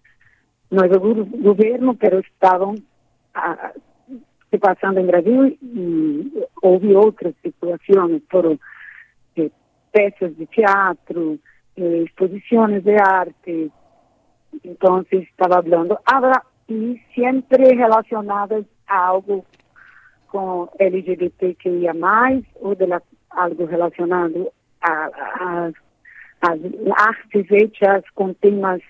nuevo 0.70 1.24
gobierno, 1.24 1.94
pero 1.94 2.18
estaban 2.18 2.76
ah, 3.34 3.72
se 4.50 4.58
pasando 4.58 5.00
en 5.00 5.06
Brasil 5.06 5.58
y 5.62 6.44
houve 6.62 6.94
outras 6.94 7.34
situações, 7.42 8.22
por 8.30 8.58
eh, 9.36 9.50
peças 9.90 10.36
de 10.36 10.46
teatro, 10.46 11.38
eh, 11.76 12.02
exposiciones 12.04 12.84
de 12.84 12.96
arte. 12.96 13.70
Entonces 14.62 15.26
estaba 15.28 15.56
hablando, 15.56 15.98
habla 16.04 16.44
y 16.68 17.00
siempre 17.14 17.74
relacionadas 17.74 18.66
a 18.86 19.08
algo 19.08 19.46
com 20.32 20.66
LGBTQIA+, 20.78 21.92
ou 22.54 22.74
de 22.74 22.86
la, 22.86 23.02
algo 23.30 23.66
relacionado 23.66 24.50
às 24.80 25.74
artes 26.96 27.50
hechas 27.50 28.02
com 28.14 28.32
temas 28.32 28.80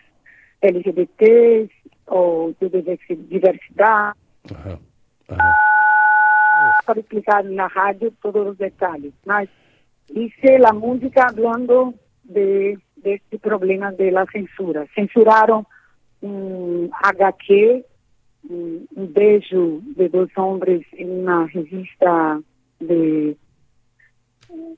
LGBTs 0.62 1.72
ou 2.06 2.54
de 2.60 2.68
diversidade. 3.28 4.16
Uhum. 4.50 4.78
Uhum. 5.30 5.36
Para 6.86 7.00
explicar 7.00 7.42
na 7.42 7.66
rádio 7.66 8.12
todos 8.22 8.46
os 8.46 8.56
detalhes. 8.56 9.12
Mas 9.26 9.48
hice 10.14 10.64
a 10.64 10.72
música 10.72 11.26
falando 11.34 11.92
de, 12.22 12.78
de 12.98 13.14
este 13.14 13.38
problema 13.38 13.90
de 13.92 14.12
la 14.12 14.24
censura. 14.26 14.86
Censuraram 14.94 15.66
um 16.22 16.88
HQ 17.02 17.84
un, 18.48 18.88
un 18.94 19.12
beso 19.12 19.80
de 19.96 20.08
dos 20.08 20.30
hombres 20.36 20.86
en 20.92 21.10
una 21.22 21.46
revista 21.46 22.40
de, 22.80 23.36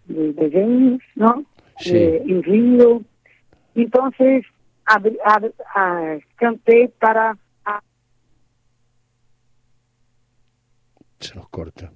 de, 0.07 0.99
¿no? 1.15 1.45
Sí. 1.79 1.97
Eh, 1.97 2.23
en 2.27 2.43
Río. 2.43 3.03
Entonces, 3.75 4.45
ab, 4.85 5.07
ab, 5.25 5.53
a, 5.75 6.19
canté 6.37 6.89
para... 7.01 7.37
A... 7.65 7.83
Se 11.19 11.35
nos 11.35 11.49
corta. 11.49 11.93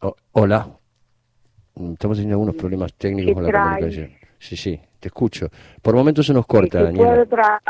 Oh, 0.00 0.14
hola. 0.32 0.68
Estamos 1.74 2.18
teniendo 2.18 2.34
algunos 2.34 2.54
problemas 2.56 2.92
técnicos 2.94 3.34
con 3.34 3.44
la 3.44 3.52
comunicación. 3.52 4.10
Sí, 4.38 4.56
sí, 4.56 4.80
te 5.04 5.08
escucho. 5.08 5.48
Por 5.82 5.94
momentos 5.94 6.26
se 6.26 6.32
nos 6.32 6.46
corta, 6.46 6.90
sí, 6.90 6.96
Puede 6.96 7.26
traer 7.26 7.60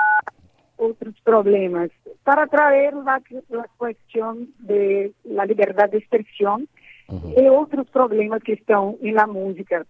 otros 0.76 1.14
problemas. 1.24 1.90
Para 2.22 2.46
traer 2.46 2.94
la, 2.94 3.20
la 3.48 3.66
cuestión 3.76 4.50
de 4.60 5.12
la 5.24 5.44
libertad 5.44 5.90
de 5.90 5.98
expresión 5.98 6.68
uh 7.08 7.14
-huh. 7.14 7.42
y 7.42 7.48
otros 7.48 7.86
problemas 7.90 8.40
que 8.42 8.52
están 8.54 8.94
en 9.02 9.14
la 9.14 9.26
música, 9.26 9.84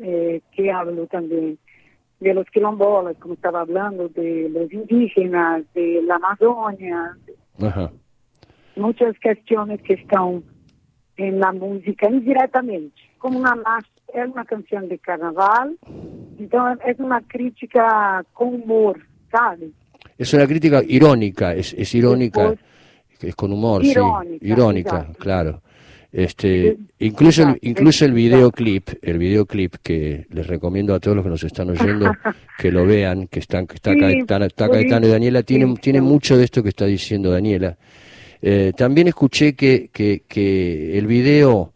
eh, 0.00 0.40
que 0.52 0.70
hablo 0.70 1.06
también. 1.06 1.58
de 2.18 2.32
los 2.32 2.46
quilombolas, 2.46 3.14
como 3.18 3.34
estaba 3.34 3.60
hablando, 3.60 4.08
de 4.08 4.48
los 4.48 4.72
indígenas, 4.72 5.64
de 5.74 6.00
la 6.08 6.14
Amazonia, 6.14 6.98
muchas 8.74 9.14
cuestiones 9.22 9.82
que 9.82 9.94
están 10.00 10.42
en 11.18 11.34
la 11.40 11.52
música 11.52 12.08
indirectamente, 12.08 12.98
como 13.18 13.38
una 13.40 13.54
marcha, 13.54 13.95
es 14.12 14.28
una 14.32 14.44
canción 14.44 14.88
de 14.88 14.98
carnaval, 14.98 15.76
entonces 16.38 16.86
es 16.86 16.98
una 16.98 17.20
crítica 17.22 18.24
con 18.32 18.54
humor, 18.54 19.00
¿sabes? 19.30 19.70
Es 20.18 20.32
una 20.34 20.46
crítica 20.46 20.82
irónica, 20.86 21.54
es, 21.54 21.74
es 21.74 21.94
irónica, 21.94 22.54
es 23.20 23.34
con 23.34 23.52
humor, 23.52 23.84
Irónica, 23.84 24.38
sí, 24.40 24.48
irónica, 24.48 24.96
exacto. 24.96 25.18
claro. 25.18 25.62
Este, 26.12 26.78
incluso 27.00 27.42
el, 27.42 27.58
incluso 27.60 28.06
el 28.06 28.12
videoclip, 28.12 28.88
el 29.02 29.18
videoclip 29.18 29.74
que 29.82 30.26
les 30.30 30.46
recomiendo 30.46 30.94
a 30.94 31.00
todos 31.00 31.14
los 31.14 31.24
que 31.24 31.30
nos 31.30 31.44
están 31.44 31.68
oyendo 31.68 32.10
que 32.58 32.70
lo 32.70 32.86
vean, 32.86 33.26
que 33.26 33.40
están, 33.40 33.66
que 33.66 33.74
está, 33.74 33.92
Sí, 33.92 34.00
Caetano, 34.00 34.46
está 34.46 34.70
Caetano 34.70 35.08
y 35.08 35.10
Daniela, 35.10 35.42
tiene, 35.42 35.74
tiene 35.76 36.00
mucho 36.00 36.38
de 36.38 36.44
esto 36.44 36.62
que 36.62 36.70
está 36.70 36.86
diciendo 36.86 37.30
Daniela. 37.30 37.76
Eh, 38.40 38.72
también 38.74 39.08
escuché 39.08 39.54
que, 39.54 39.90
que, 39.92 40.22
que 40.26 40.96
el 40.96 41.06
video, 41.06 41.74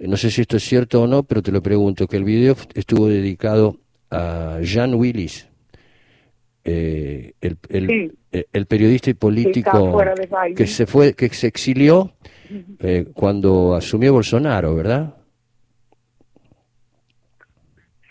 no 0.00 0.16
sé 0.16 0.30
si 0.30 0.42
esto 0.42 0.56
es 0.56 0.62
cierto 0.64 1.02
o 1.02 1.06
no, 1.06 1.22
pero 1.22 1.42
te 1.42 1.52
lo 1.52 1.62
pregunto, 1.62 2.06
que 2.06 2.16
el 2.16 2.24
video 2.24 2.54
estuvo 2.74 3.08
dedicado 3.08 3.76
a 4.10 4.58
Jan 4.62 4.94
Willis, 4.94 5.48
eh, 6.64 7.32
el, 7.40 7.56
el, 7.68 7.86
Sí. 7.86 8.12
eh, 8.32 8.46
el 8.52 8.66
periodista 8.66 9.10
y 9.10 9.14
político 9.14 9.96
que 10.54 10.66
se 10.66 10.86
fue, 10.86 11.14
que 11.14 11.28
se 11.28 11.46
exilió 11.46 12.12
eh, 12.80 13.06
cuando 13.14 13.74
asumió 13.74 14.12
Bolsonaro, 14.12 14.74
¿verdad? 14.74 15.14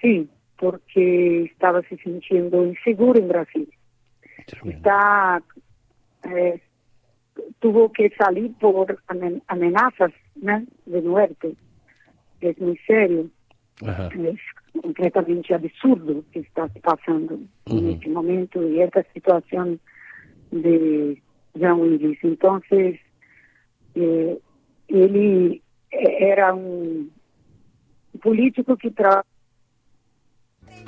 Sí, 0.01 0.29
porque 0.57 1.43
estaba 1.45 1.81
se 1.83 1.97
sintiendo 1.97 2.65
inseguro 2.65 3.19
en 3.19 3.27
Brasil. 3.27 3.69
Tremendo. 4.45 4.77
Está, 4.77 5.43
eh, 6.33 6.61
tuvo 7.59 7.91
que 7.91 8.09
salir 8.17 8.53
por 8.59 8.97
amen- 9.07 9.41
amenazas 9.47 10.11
¿no? 10.35 10.63
de 10.85 11.01
muerte. 11.01 11.55
Es 12.45 12.59
muy 12.59 12.77
serio, 12.85 13.27
Ajá. 13.85 14.09
es 14.13 14.39
completamente 14.81 15.53
absurdo 15.53 16.23
que 16.31 16.39
está 16.39 16.67
pasando 16.83 17.39
Ujú. 17.65 17.77
en 17.77 17.89
este 17.91 18.09
momento 18.09 18.61
y 18.67 18.81
esta 18.81 19.03
situación 19.13 19.79
de 20.51 21.21
Jean 21.55 21.79
Willis. 21.79 22.19
Entonces, 22.21 22.99
eh, 23.95 24.39
ele 24.87 25.61
eh, 25.91 26.17
era 26.19 26.53
um 26.53 27.09
político 28.21 28.77
que 28.77 28.91
tra 28.91 29.23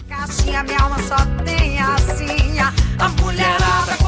Caixinha, 0.08 0.64
minha 0.64 0.80
alma 0.80 0.98
só 1.00 1.16
tem 1.44 1.80
asinha. 1.80 2.74
A 3.00 3.10
mulherada 3.22 4.07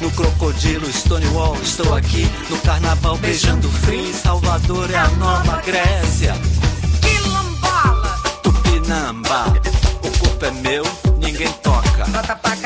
No 0.00 0.10
crocodilo, 0.10 0.90
Stonewall, 0.92 1.56
estou 1.62 1.94
aqui. 1.94 2.28
No 2.50 2.58
carnaval, 2.58 3.16
beijando 3.18 3.68
frio. 3.70 4.12
Salvador 4.14 4.90
é 4.90 4.96
a 4.96 5.08
nova 5.10 5.60
Grécia. 5.62 6.34
Quilombola, 7.00 8.16
Tupinamba, 8.42 9.46
o 10.02 10.18
corpo 10.18 10.44
é 10.44 10.50
meu, 10.50 10.84
ninguém 11.18 11.50
toca. 11.62 12.04
bota 12.06 12.34
pra 12.36 12.56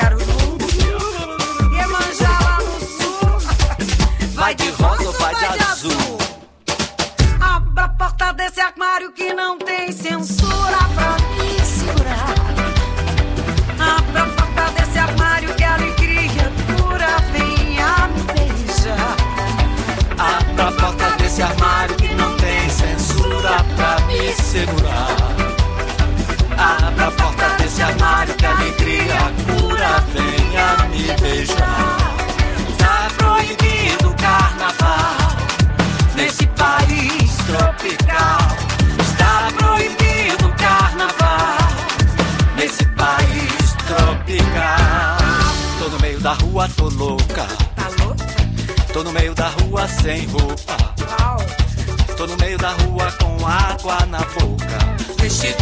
segurar. 24.57 25.15
Abra 26.57 27.07
a 27.07 27.11
porta 27.11 27.47
desse 27.61 27.81
armário 27.83 28.33
que 28.35 28.45
a 28.45 28.51
alegria 28.51 29.19
cura 29.45 30.03
venha 30.13 30.87
me 30.89 31.21
beijar. 31.21 31.97
Tá 32.79 33.07
proibido 33.17 34.15
carnaval 34.15 35.15
nesse 36.15 36.47
país 36.47 37.37
tropical. 37.45 38.39
Está 38.99 39.47
proibido 39.57 40.49
carnaval 40.57 41.57
nesse 42.55 42.85
país 42.95 43.75
tropical. 43.85 45.17
Tô 45.77 45.89
no 45.89 45.99
meio 45.99 46.19
da 46.19 46.33
rua, 46.33 46.67
tô 46.75 46.89
louca. 46.89 47.45
Tá 47.75 47.89
louca? 48.03 48.25
Tô 48.91 49.03
no 49.03 49.11
meio 49.11 49.35
da 49.35 49.49
rua 49.49 49.87
sem 49.87 50.25
roupa. 50.25 50.46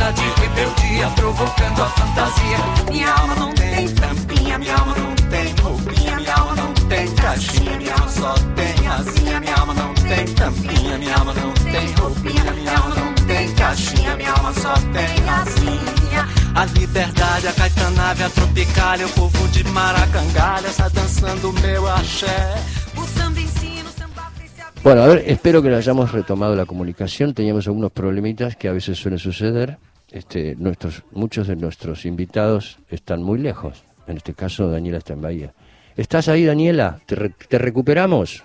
Vestida 0.06 0.14
de 0.14 0.42
rebeldia, 0.42 1.10
provocando 1.16 1.82
a 1.82 1.90
fantasia. 1.90 2.58
Minha 2.92 3.12
alma 3.12 3.36
não 3.36 3.54
tem 3.54 3.88
tampinha, 3.90 4.60
minha 4.60 4.76
alma 4.76 4.96
não 4.98 5.16
tem 5.30 5.56
roupinha, 5.62 6.16
minha 6.18 6.36
alma 6.36 6.56
não 6.56 6.74
tem 6.74 7.16
caixinha, 7.16 7.78
minha 7.78 7.94
alma 7.94 8.10
só 8.10 8.34
tem 8.56 8.88
asinha, 8.88 9.40
minha 9.40 9.56
alma 9.56 9.74
não 9.74 9.94
tem 9.94 10.26
tampinha, 10.36 10.98
minha 10.98 11.16
alma 11.16 11.34
não 11.34 11.54
tem 11.54 11.94
roupinha, 11.94 12.52
minha 12.52 12.78
alma 12.78 12.96
não 12.96 13.14
tem 13.26 13.56
caixinha, 13.56 14.16
minha 14.16 14.32
alma 14.32 14.54
só 14.54 14.74
tem 14.74 15.30
asinha. 15.30 16.28
A 16.54 16.66
liberdade, 16.66 17.48
a 17.48 17.54
caetanave, 17.54 18.24
a 18.24 18.30
tropicália, 18.30 19.08
o 19.08 19.10
povo 19.10 19.48
de 19.48 19.64
Maracangalha 19.66 20.68
está 20.68 20.88
dançando 20.90 21.52
meu 21.54 21.88
axé. 21.88 22.56
O 22.96 23.06
samba 23.18 23.40
ensina. 23.40 23.76
Bueno, 24.84 25.02
a 25.02 25.08
ver, 25.08 25.24
espero 25.26 25.64
que 25.64 25.74
hayamos 25.74 26.12
retomado 26.12 26.56
la 26.56 26.68
comunicación. 26.68 27.34
Teníamos 27.34 27.68
algunos 27.68 27.92
problemitas 27.92 28.56
que 28.56 28.68
a 28.68 28.72
veces 28.72 29.00
suelen 29.00 29.18
suceder. 29.18 29.80
Este, 30.16 30.56
nuestros, 30.56 31.04
muchos 31.12 31.48
de 31.48 31.58
nuestros 31.58 32.06
invitados 32.06 32.80
están 32.90 33.22
muy 33.22 33.38
lejos. 33.38 33.84
En 34.08 34.16
este 34.16 34.34
caso, 34.34 34.70
Daniela 34.72 35.00
está 35.00 35.12
en 35.12 35.22
Bahía. 35.22 35.52
¿Estás 35.98 36.30
ahí, 36.30 36.46
Daniela? 36.46 37.00
¿Te, 37.06 37.16
re- 37.16 37.34
te 37.50 37.58
recuperamos? 37.58 38.42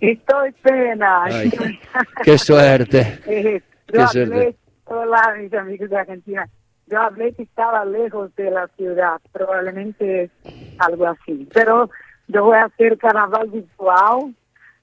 Estoy 0.00 0.52
pena. 0.62 1.24
Ay, 1.24 1.50
¡Qué 2.24 2.38
suerte! 2.38 3.18
Eh, 3.26 3.62
Qué 3.88 3.98
yo 3.98 4.06
suerte. 4.06 4.32
hablé, 4.36 4.56
hola 4.84 5.34
mis 5.40 5.52
amigos 5.54 5.90
de 5.90 5.96
Argentina, 5.96 6.48
yo 6.86 7.00
hablé 7.00 7.32
que 7.34 7.42
estaba 7.42 7.84
lejos 7.84 8.32
de 8.36 8.50
la 8.52 8.68
ciudad, 8.76 9.20
probablemente 9.32 10.24
es 10.24 10.30
algo 10.78 11.06
así, 11.08 11.48
pero 11.52 11.90
yo 12.28 12.44
voy 12.44 12.58
a 12.58 12.64
hacer 12.66 12.96
carnaval 12.98 13.48
virtual 13.50 14.34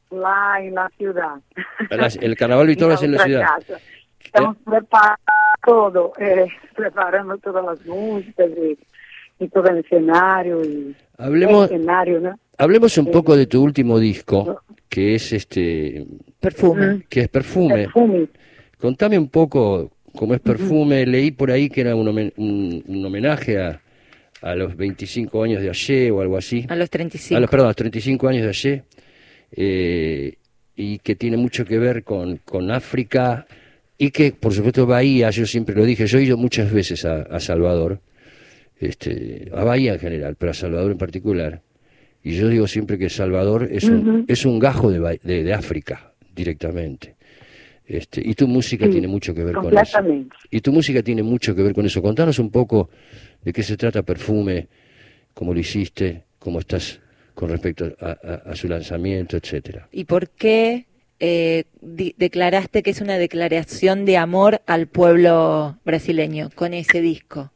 lá 0.10 0.58
en 0.62 0.76
la 0.76 0.90
ciudad. 0.98 1.36
La- 1.90 2.08
el 2.08 2.36
carnaval 2.36 2.68
virtual 2.68 2.92
es 2.96 3.04
en 3.04 3.12
la 3.14 3.24
ciudad. 3.24 3.46
casa. 3.58 3.80
Estamos 4.24 4.58
preparando 4.66 5.18
todo, 5.66 6.14
eh, 6.20 6.48
preparando 6.76 7.38
todas 7.38 7.64
las 7.66 7.86
músicas 7.86 8.50
y, 8.58 9.44
y 9.44 9.48
todo 9.50 9.68
el 9.70 9.78
escenario 9.78 10.64
y 10.64 10.96
Hablemos, 11.18 11.70
el 11.70 11.78
escenario, 11.78 12.20
¿no? 12.20 12.40
hablemos 12.58 12.98
un 12.98 13.12
poco 13.12 13.36
de 13.36 13.46
tu 13.48 13.62
último 13.64 14.00
disco, 14.00 14.62
que 14.90 15.16
es 15.16 15.32
este 15.34 16.06
Perfume. 16.40 17.04
que 17.10 17.22
es 17.22 17.28
Perfume. 17.30 17.76
Perfume. 17.84 18.28
Contame 18.80 19.18
un 19.20 19.30
poco 19.30 19.92
cómo 20.16 20.34
es 20.34 20.40
Perfume. 20.42 21.06
Leí 21.06 21.32
por 21.32 21.52
ahí 21.52 21.70
que 21.70 21.82
era 21.82 21.96
un, 21.96 22.08
homen- 22.08 22.34
un- 22.38 22.84
un 22.88 23.06
homenaje 23.06 23.62
a, 23.62 23.80
a 24.42 24.56
los 24.56 24.76
25 24.76 25.44
años 25.44 25.62
de 25.62 25.70
ayer 25.70 26.12
o 26.12 26.22
algo 26.22 26.38
así. 26.38 26.66
A 26.68 26.76
los 26.76 26.90
35. 26.90 27.38
A 27.38 27.40
los, 27.40 27.50
perdón, 27.50 27.66
a 27.68 27.70
los 27.70 27.76
35 27.76 28.28
años 28.28 28.44
de 28.44 28.50
ayer. 28.50 28.84
eh, 29.52 30.36
y 30.76 30.98
que 31.00 31.16
tiene 31.16 31.38
mucho 31.38 31.64
que 31.66 31.78
ver 31.78 32.04
con, 32.04 32.38
con 32.38 32.72
África 32.72 33.46
y 34.06 34.10
que, 34.10 34.32
por 34.32 34.52
supuesto, 34.54 34.88
Bahía, 34.88 35.30
yo 35.30 35.46
siempre 35.46 35.76
lo 35.76 35.86
dije, 35.86 36.08
yo 36.08 36.18
he 36.18 36.24
ido 36.24 36.36
muchas 36.38 36.72
veces 36.74 37.06
a, 37.06 37.22
a 37.22 37.40
Salvador, 37.40 38.00
este, 38.80 39.50
a 39.54 39.64
Bahía 39.64 39.94
en 39.94 40.00
general, 40.00 40.36
pero 40.38 40.52
a 40.52 40.54
Salvador 40.56 40.92
en 40.92 40.98
particular. 40.98 41.62
Y 42.24 42.32
yo 42.34 42.50
digo 42.50 42.68
siempre 42.68 42.98
que 42.98 43.10
Salvador 43.10 43.70
es 43.72 43.84
un, 43.84 44.26
es 44.28 44.46
un 44.46 44.58
gajo 44.60 44.90
de, 44.92 45.20
de, 45.24 45.44
de 45.44 45.54
África 45.54 46.14
directamente. 46.36 47.16
Este, 47.86 48.22
y 48.28 48.34
tu 48.34 48.48
música 48.48 48.86
Sí, 48.86 48.92
tiene 48.92 49.08
mucho 49.08 49.34
que 49.36 49.44
ver 49.44 49.54
con 49.56 49.74
eso. 49.84 49.98
Y 50.50 50.62
tu 50.62 50.72
música 50.72 51.04
tiene 51.04 51.24
mucho 51.24 51.54
que 51.56 51.62
ver 51.62 51.74
con 51.74 51.86
eso. 51.86 52.02
Contanos 52.02 52.40
un 52.40 52.50
poco 52.50 52.90
de 53.44 53.52
qué 53.54 53.62
se 53.64 53.76
trata 53.78 54.02
Perfume, 54.02 54.68
cómo 55.34 55.54
lo 55.54 55.60
hiciste, 55.60 56.24
cómo 56.40 56.60
estás 56.60 57.00
con 57.36 57.50
respecto 57.50 57.86
a, 58.00 58.12
a- 58.12 58.52
a 58.52 58.56
su 58.56 58.68
lanzamiento, 58.68 59.38
etcétera. 59.38 59.88
¿Y 59.92 60.06
por 60.06 60.30
qué 60.30 60.86
eh, 61.24 61.66
declaraste 61.82 62.82
que 62.82 62.90
es 62.90 63.00
una 63.00 63.18
declaración 63.20 64.06
de 64.06 64.18
amor 64.18 64.62
al 64.66 64.88
pueblo 64.88 65.78
brasileño 65.86 66.50
con 66.56 66.74
ese 66.74 67.00
disco. 67.00 67.52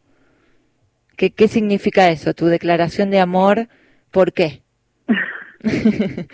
¿Qué, 1.17 1.32
qué 1.32 1.47
significa 1.47 2.10
eso? 2.10 2.34
¿Tu 2.36 2.45
declaración 2.45 3.10
de 3.10 3.19
amor? 3.19 3.67
¿Por 4.12 4.34
qué? 4.34 4.62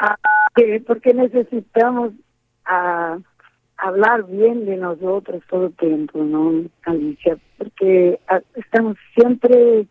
Ah, 0.00 0.16
que- 0.54 0.80
porque 0.86 1.12
necesitamos 1.12 2.12
ah, 2.64 3.18
hablar 3.76 4.24
bien 4.26 4.64
de 4.64 4.76
nosotros 4.76 5.42
todo 5.50 5.66
el 5.66 5.74
tiempo, 5.74 6.22
¿no, 6.22 6.70
Alicia? 6.84 7.36
Porque 7.56 8.20
ah, 8.28 8.40
estamos 8.54 8.96
siempre 9.16 9.88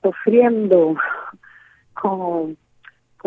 sufriendo 0.00 0.94
con, 1.94 2.56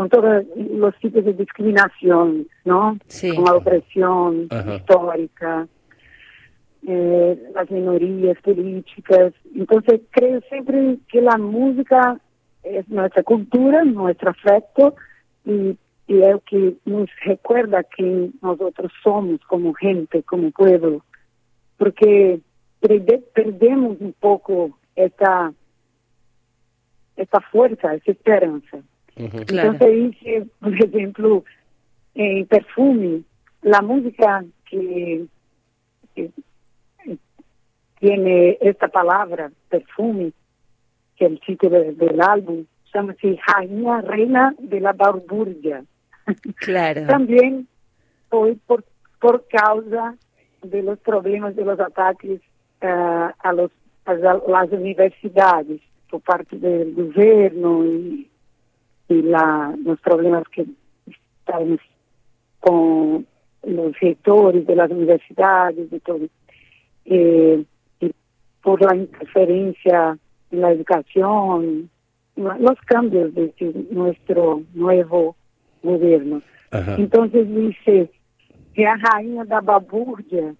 con 0.01 0.09
todos 0.09 0.43
los 0.57 0.95
tipos 0.97 1.23
de 1.23 1.33
discriminación, 1.33 2.47
¿no? 2.65 2.97
Sí. 3.05 3.35
Con 3.35 3.45
la 3.45 3.53
opresión 3.53 4.47
Ajá. 4.49 4.75
histórica, 4.75 5.67
eh, 6.87 7.39
las 7.53 7.69
minorías 7.69 8.35
políticas. 8.41 9.33
Entonces 9.55 10.01
creo 10.09 10.41
siempre 10.49 10.97
que 11.07 11.21
la 11.21 11.37
música 11.37 12.19
es 12.63 12.87
nuestra 12.89 13.21
cultura, 13.21 13.83
nuestro 13.83 14.31
afecto 14.31 14.95
y, 15.45 15.77
y 16.07 16.21
es 16.23 16.31
lo 16.31 16.39
que 16.39 16.73
nos 16.85 17.07
recuerda 17.23 17.83
que 17.83 18.31
nosotros 18.41 18.91
somos 19.03 19.39
como 19.41 19.73
gente, 19.75 20.23
como 20.23 20.49
pueblo, 20.49 21.05
porque 21.77 22.39
perde- 22.81 23.23
perdemos 23.35 23.97
un 23.99 24.13
poco 24.19 24.79
esta 24.95 25.53
esta 27.15 27.39
fuerza, 27.51 27.93
esa 27.93 28.11
esperanza. 28.11 28.79
Ujú. 29.17 29.45
Claro. 29.45 29.71
Entonces 29.74 29.97
hice, 30.21 30.45
por 30.60 30.74
ejemplo, 30.74 31.43
en 32.15 32.45
perfume, 32.47 33.21
la 33.62 33.82
música 33.82 34.43
que, 34.69 35.26
que, 36.15 36.30
eh, 37.06 37.17
tiene 38.00 38.58
esta 38.62 38.88
palabra, 38.88 39.52
perfume, 39.69 40.32
que 41.15 41.26
es 41.26 41.32
el 41.32 41.39
título 41.41 41.80
de- 41.80 41.93
del 41.93 42.21
álbum, 42.21 42.65
llama-se 42.93 43.38
Rainha 43.47 44.02
Reina 44.02 44.56
de 44.60 44.80
la 44.80 44.93
Balbúrdia. 44.93 45.84
Claro. 46.56 47.06
También 47.08 47.67
fue 48.30 48.56
por, 48.65 48.84
por 49.19 49.45
causa 49.47 50.15
de 50.63 50.82
los 50.84 51.00
problemas 51.00 51.56
de 51.56 51.65
los 51.65 51.80
ataques 51.80 52.41
ah, 52.82 53.34
a, 53.39 53.54
los, 53.54 53.71
a 54.06 54.13
la- 54.15 54.41
las 54.47 54.71
universidades 54.71 55.82
por 56.10 56.21
parte 56.21 56.58
del 56.58 56.93
gobierno 56.93 57.86
y, 57.86 58.28
y 59.12 59.21
la, 59.21 59.76
los 59.84 60.00
problemas 60.00 60.43
que 60.50 60.65
estamos 61.08 61.80
con 62.60 63.26
los 63.63 64.00
rectores 64.00 64.65
de 64.65 64.76
las 64.76 64.89
universidades 64.89 65.91
y 65.91 66.00
todo. 66.00 66.26
Eh, 67.06 67.63
y 68.00 68.12
por 68.63 68.82
la 68.82 68.95
interferencia 68.95 70.17
en 70.52 70.62
la 70.62 70.71
educación, 70.71 71.89
los 72.36 72.80
cambios 72.86 73.34
de 73.36 73.54
nuestro 73.91 74.63
nuevo 74.74 75.36
gobierno. 75.84 76.41
Ajá. 76.71 76.95
Entonces 76.97 77.47
dice 77.54 78.10
que 78.74 78.86
a 78.86 78.95
rainha 78.95 79.43
da 79.45 79.60
babúrdia 79.60 80.56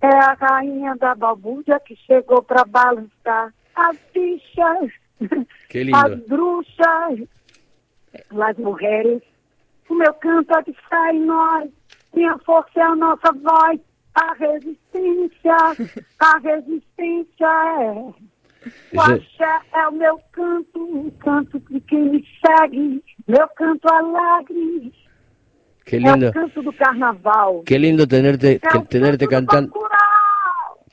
é 0.00 0.08
a 0.08 0.34
rainha 0.34 0.96
da 0.96 1.14
babúrdia 1.14 1.80
que 1.80 1.96
chegou 1.96 2.42
para 2.42 2.64
balançar 2.64 3.54
as 3.74 3.96
bichas, 4.12 4.90
as 5.94 6.20
bruxas, 6.26 7.28
as 8.42 8.56
mulheres. 8.58 9.22
O 9.88 9.94
meu 9.94 10.12
canto 10.14 10.56
é 10.58 10.62
de 10.62 10.72
fé 10.88 11.12
em 11.12 11.20
nós, 11.24 11.68
minha 12.14 12.36
força 12.38 12.70
é 12.76 12.82
a 12.82 12.96
nossa 12.96 13.32
voz, 13.32 13.80
a 14.14 14.32
resistência, 14.34 15.56
a 16.20 16.38
resistência 16.38 17.46
é. 17.46 18.14
O 18.96 19.00
axé 19.00 19.60
é 19.74 19.88
o 19.88 19.92
meu 19.92 20.18
canto, 20.32 20.78
o 21.06 21.12
canto 21.20 21.60
de 21.70 21.80
quem 21.82 22.08
me 22.10 22.24
segue, 22.46 23.04
meu 23.28 23.46
canto 23.48 23.86
alegre. 23.92 24.92
Qué 25.84 25.96
É 25.96 25.98
lindo. 25.98 26.28
o 26.28 26.32
canto 26.32 26.62
do 26.62 26.72
carnaval. 26.72 27.62
Qué 27.66 27.76
lindo 27.76 28.06
tenerte, 28.06 28.46
É 28.46 28.58
que- 28.58 28.86
tenerte 28.86 29.26
cantando. 29.26 29.70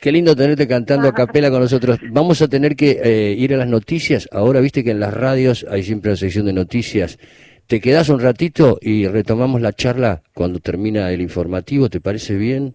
Qué 0.01 0.11
lindo 0.11 0.35
tenerte 0.35 0.67
cantando 0.67 1.07
a 1.07 1.13
capela 1.13 1.51
con 1.51 1.59
nosotros. 1.61 1.99
Vamos 2.09 2.41
a 2.41 2.47
tener 2.47 2.75
que 2.75 2.99
eh, 3.03 3.35
ir 3.37 3.53
a 3.53 3.57
las 3.57 3.67
noticias. 3.67 4.27
Ahora 4.31 4.59
viste 4.59 4.83
que 4.83 4.89
en 4.91 4.99
las 4.99 5.13
radios 5.13 5.63
hay 5.69 5.83
siempre 5.83 6.09
una 6.09 6.17
sección 6.17 6.47
de 6.47 6.53
noticias. 6.53 7.19
Te 7.67 7.79
quedas 7.79 8.09
un 8.09 8.19
ratito 8.19 8.79
y 8.81 9.07
retomamos 9.07 9.61
la 9.61 9.73
charla 9.73 10.23
cuando 10.33 10.59
termina 10.59 11.11
el 11.11 11.21
informativo. 11.21 11.87
¿Te 11.87 12.01
parece 12.01 12.35
bien? 12.35 12.73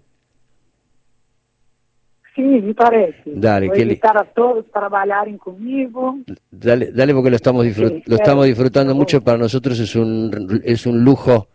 Sim, 2.36 2.64
me 2.64 2.74
parece. 2.74 3.18
Dale, 3.26 3.68
li- 3.74 3.82
invitar 3.82 4.16
a 4.16 4.24
todos 4.24 4.64
para 4.66 4.86
trabalharem 4.88 5.36
comigo. 5.36 6.18
Dale, 6.50 6.92
dale 6.92 7.12
porque 7.12 7.30
lo 7.30 7.36
estamos, 7.36 7.66
disfrut- 7.66 7.96
Sí, 7.96 8.02
lo 8.06 8.16
estamos 8.16 8.46
disfrutando 8.46 8.94
mucho. 8.94 9.20
Para 9.22 9.38
nosotros 9.38 9.80
es 9.80 9.96
un, 9.96 10.60
es 10.64 10.86
un 10.86 11.02
lujo 11.02 11.48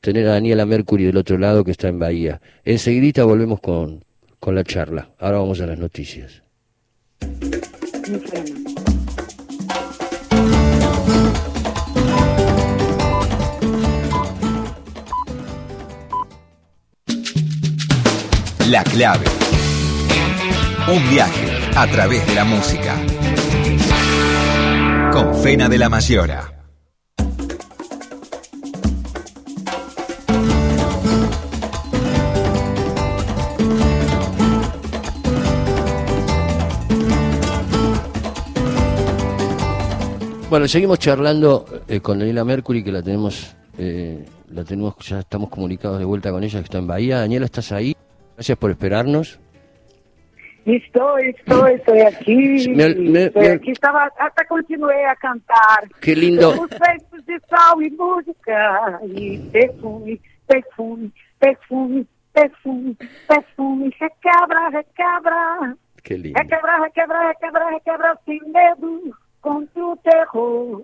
tener 0.00 0.26
a 0.26 0.32
Daniela 0.32 0.64
Mercury 0.64 1.04
del 1.04 1.18
otro 1.18 1.36
lado 1.36 1.64
que 1.64 1.72
está 1.72 1.88
en 1.88 1.98
Bahía. 1.98 2.40
Enseguidita 2.64 3.24
volvemos 3.24 3.60
con, 3.60 4.04
con 4.42 4.56
la 4.56 4.64
charla. 4.64 5.08
Ahora 5.20 5.38
vamos 5.38 5.60
a 5.60 5.66
las 5.66 5.78
noticias. 5.78 6.42
La 18.68 18.82
clave. 18.82 19.26
Un 20.92 21.08
viaje 21.08 21.46
a 21.76 21.86
través 21.86 22.26
de 22.26 22.34
la 22.34 22.44
música. 22.44 22.96
Con 25.12 25.36
Fena 25.40 25.68
de 25.68 25.78
la 25.78 25.88
Mayora. 25.88 26.51
Bueno, 40.52 40.68
seguimos 40.68 40.98
charlando 40.98 41.64
eh, 41.88 42.00
con 42.00 42.18
Daniela 42.18 42.44
Mercury, 42.44 42.84
que 42.84 42.92
la 42.92 43.02
tenemos, 43.02 43.56
eh, 43.78 44.22
la 44.50 44.62
tenemos, 44.64 44.94
ya 44.98 45.20
estamos 45.20 45.48
comunicados 45.48 45.98
de 45.98 46.04
vuelta 46.04 46.30
con 46.30 46.44
ella, 46.44 46.58
que 46.58 46.64
está 46.64 46.76
en 46.76 46.86
Bahía. 46.86 47.20
Daniela, 47.20 47.46
¿estás 47.46 47.72
ahí? 47.72 47.96
Gracias 48.34 48.58
por 48.58 48.70
esperarnos. 48.70 49.40
Estou, 50.66 51.16
estou, 51.20 51.66
estou 51.68 52.06
aqui. 52.06 52.68
Me- 52.68 52.94
me- 52.94 53.24
estou 53.28 53.40
me- 53.40 53.48
aqui. 53.48 53.70
Estava, 53.70 54.10
até 54.18 54.44
continuei 54.44 55.02
a 55.06 55.16
cantar. 55.16 55.88
Qué 56.02 56.14
lindo. 56.14 56.50
Os 56.50 56.68
feitos 56.68 57.24
de 57.24 57.40
sal 57.48 57.80
e 57.82 57.88
música. 57.90 59.00
E 59.04 59.38
perfume, 59.50 60.20
perfume, 60.46 61.10
perfume, 61.40 62.06
perfume, 62.34 62.94
perfume. 63.26 63.90
Requebra, 63.98 64.68
requebra. 64.68 65.76
Qué 66.02 66.18
lindo. 66.18 66.38
Requebra, 66.38 66.78
requebra, 66.78 67.28
requebra, 67.28 67.70
requebra 67.70 68.18
sem 68.26 68.38
medo 68.52 69.16
contra 69.42 69.84
o 69.86 69.96
terror. 69.98 70.82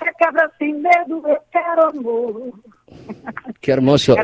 Requebra 0.00 0.50
sem 0.58 0.74
medo, 0.74 1.22
eu 1.28 1.38
quero 1.52 1.88
amor. 1.88 2.52
Qué 3.60 3.70
hermoso. 3.72 4.16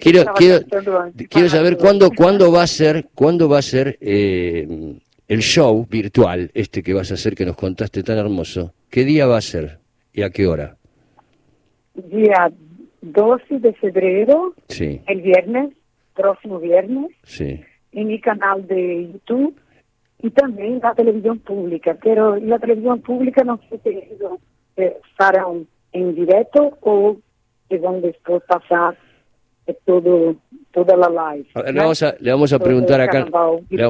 Quiero 0.00 1.48
saber 1.48 1.76
cuándo, 1.76 2.10
cuándo 2.10 2.50
va 2.52 2.62
a 2.62 2.66
ser, 2.66 3.06
cuándo 3.14 3.48
va 3.48 3.58
a 3.58 3.62
ser 3.62 3.96
eh, 4.00 4.96
el 5.28 5.40
show 5.40 5.86
virtual 5.88 6.50
este 6.54 6.82
que 6.82 6.92
vas 6.94 7.10
a 7.10 7.14
hacer 7.14 7.34
que 7.34 7.46
nos 7.46 7.56
contaste 7.56 8.02
tan 8.02 8.18
hermoso. 8.18 8.74
¿Qué 8.90 9.04
día 9.04 9.26
va 9.26 9.38
a 9.38 9.40
ser 9.42 9.78
y 10.12 10.22
a 10.22 10.30
qué 10.30 10.46
hora? 10.46 10.76
Dia 11.94 12.50
12 13.02 13.58
de 13.60 13.72
fevereiro, 13.74 14.54
Sí, 14.68 15.00
el 15.06 15.20
viernes, 15.22 15.70
próximo 16.14 16.58
viernes, 16.58 17.10
sí. 17.24 17.60
en 17.92 18.08
mi 18.08 18.20
canal 18.20 18.66
de 18.66 19.10
YouTube 19.12 19.56
y 20.24 20.30
también 20.30 20.80
la 20.82 20.94
televisión 20.94 21.38
pública. 21.40 21.98
Pero 22.02 22.36
la 22.36 22.58
televisión 22.58 23.02
pública 23.02 23.44
no 23.44 23.60
sé 23.68 23.78
si 23.84 23.90
ellos 23.90 24.38
eh, 24.76 24.96
estarán 25.10 25.66
en 25.92 26.14
directo 26.14 26.78
o 26.80 27.18
que 27.68 27.76
van 27.78 28.00
después 28.00 28.42
pasar 28.48 28.96
eh, 29.66 29.76
todo, 29.84 30.34
toda 30.72 30.96
la 30.96 31.10
live. 31.10 31.46
A 31.54 31.60
ver, 31.60 31.74
le 31.74 31.80
vamos 31.80 32.02
a, 32.02 32.14
le 32.18 32.30
vamos 32.30 32.52
a 32.54 32.58
Todo 32.58 32.64
preguntar 32.64 33.00
acá. 33.02 33.26
le-. 33.68 33.84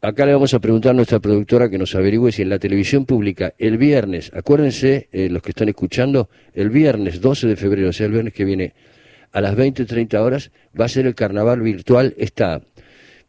Acá 0.00 0.26
le 0.26 0.32
vamos 0.32 0.52
a 0.52 0.58
preguntar 0.58 0.90
a 0.90 0.94
nuestra 0.94 1.20
productora 1.20 1.70
que 1.70 1.78
nos 1.78 1.94
averigüe 1.94 2.32
si 2.32 2.42
en 2.42 2.48
la 2.48 2.58
televisión 2.58 3.04
pública 3.06 3.54
el 3.58 3.78
viernes, 3.78 4.32
acuérdense, 4.34 5.08
eh, 5.12 5.28
los 5.30 5.42
que 5.42 5.50
están 5.50 5.68
escuchando, 5.68 6.28
el 6.54 6.70
viernes 6.70 7.20
12 7.20 7.46
de 7.46 7.56
febrero, 7.56 7.90
o 7.90 7.92
sea, 7.92 8.06
el 8.06 8.12
viernes 8.12 8.34
que 8.34 8.44
viene, 8.44 8.74
a 9.32 9.40
las 9.40 9.54
20 9.54 9.84
30 9.84 10.22
horas, 10.22 10.50
va 10.78 10.86
a 10.86 10.88
ser 10.88 11.06
el 11.06 11.14
carnaval 11.14 11.60
virtual, 11.60 12.14
esta 12.16 12.62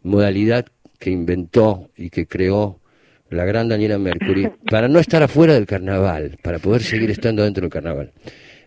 modalidad 0.02 0.66
que 1.00 1.10
inventó 1.10 1.90
y 1.96 2.10
que 2.10 2.28
creó 2.28 2.80
la 3.30 3.46
gran 3.46 3.70
Daniela 3.70 3.98
Mercury, 4.00 4.50
para 4.70 4.88
no 4.88 5.00
estar 5.00 5.22
afuera 5.24 5.54
del 5.54 5.66
carnaval, 5.68 6.38
para 6.42 6.58
poder 6.60 6.82
seguir 6.82 7.12
estando 7.12 7.44
dentro 7.44 7.62
del 7.62 7.70
carnaval. 7.72 8.12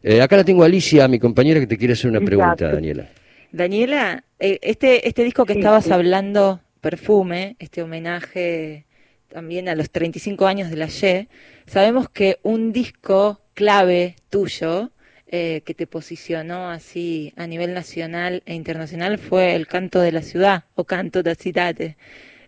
Eh, 0.04 0.20
acá 0.22 0.36
la 0.36 0.44
tengo 0.44 0.62
a 0.62 0.66
Alicia, 0.66 1.06
mi 1.08 1.18
compañera, 1.18 1.58
que 1.60 1.66
te 1.66 1.76
quiere 1.76 1.94
hacer 1.94 2.10
una 2.10 2.20
pregunta. 2.20 2.72
Daniela. 2.72 3.08
Daniela, 3.50 4.24
eh, 4.38 4.58
este, 4.62 5.06
este 5.08 5.24
disco 5.24 5.44
que 5.44 5.54
Sí, 5.54 5.58
estabas 5.58 5.84
sí. 5.84 5.92
hablando, 5.92 6.60
Perfume, 6.80 7.56
este 7.58 7.82
homenaje 7.82 8.86
también 9.28 9.68
a 9.68 9.74
los 9.74 9.90
35 9.90 10.46
años 10.46 10.70
de 10.70 10.76
la 10.76 10.86
Ye, 10.86 11.28
sabemos 11.66 12.08
que 12.08 12.38
un 12.42 12.72
disco 12.72 13.40
clave 13.54 14.14
tuyo 14.30 14.90
eh, 15.32 15.62
que 15.66 15.74
te 15.74 15.86
posicionó 15.88 16.70
así 16.70 17.32
a 17.36 17.46
nivel 17.48 17.74
nacional 17.74 18.42
e 18.46 18.54
internacional 18.54 19.18
fue 19.18 19.56
El 19.56 19.66
Canto 19.66 20.00
de 20.00 20.12
la 20.12 20.22
Ciudad 20.22 20.64
o 20.76 20.84
Canto 20.84 21.22
da 21.24 21.34
Ciudad, 21.34 21.76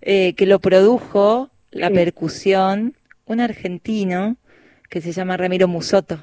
eh, 0.02 0.34
que 0.36 0.46
lo 0.46 0.60
produjo 0.60 1.50
la 1.72 1.88
Sí. 1.88 1.94
percusión 1.94 2.94
un 3.26 3.40
argentino 3.40 4.36
que 4.90 5.00
se 5.00 5.12
llama 5.12 5.36
Ramiro 5.38 5.66
Musoto, 5.68 6.18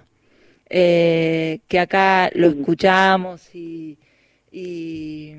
eh, 0.69 1.59
que 1.67 1.79
acá 1.79 2.29
lo 2.35 2.47
escuchamos 2.47 3.53
y, 3.55 3.97
y 4.51 5.33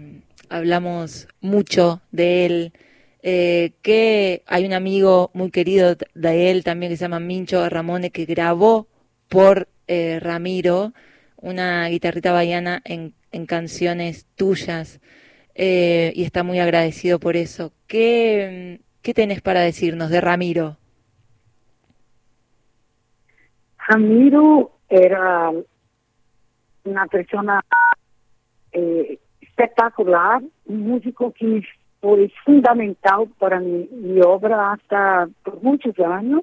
hablamos 0.49 1.29
mucho 1.41 2.03
de 2.13 2.47
él. 2.47 2.73
eh, 3.25 3.73
que 3.83 4.43
hay 4.47 4.67
un 4.67 4.73
amigo 4.73 5.31
muy 5.33 5.51
querido 5.53 5.97
de 6.15 6.51
él 6.51 6.65
también 6.65 6.91
que 6.91 6.97
se 6.97 7.05
llama 7.05 7.21
Mincho 7.21 7.69
Ramone 7.69 8.11
que 8.11 8.25
grabó 8.25 8.89
por 9.29 9.69
eh, 9.87 10.19
Ramiro 10.21 10.93
una 11.43 11.87
guitarrita 11.89 12.33
baiana 12.33 12.81
en, 12.85 13.15
en 13.33 13.47
canciones 13.47 14.27
tuyas 14.37 15.01
eh, 15.55 16.13
y 16.15 16.25
está 16.25 16.43
muy 16.43 16.61
agradecido 16.61 17.19
por 17.19 17.37
eso. 17.37 17.73
¿Qué, 17.87 18.81
¿Qué 19.03 19.13
tenés 19.13 19.43
para 19.43 19.61
decirnos 19.61 20.09
de 20.11 20.21
Ramiro? 20.21 20.79
Ramiro 23.89 24.79
era 24.89 25.51
una 26.85 27.07
persona 27.07 27.61
eh, 28.71 29.19
espectacular, 29.41 30.43
un 30.67 30.81
músico 30.81 31.33
que 31.33 31.63
fue 32.01 32.33
fundamental 32.45 33.29
para 33.39 33.61
mi, 33.61 33.89
obra 34.25 34.73
hasta 34.73 35.29
por 35.45 35.63
muchos 35.63 35.99
años. 35.99 36.43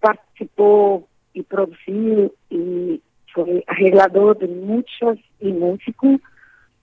Participó 0.00 1.08
y 1.32 1.42
produjo 1.42 2.34
y 2.50 3.00
fue 3.34 3.64
arreglador 3.66 4.38
de 4.38 4.46
muchas 4.48 5.18
y 5.40 5.52
músico 5.52 6.06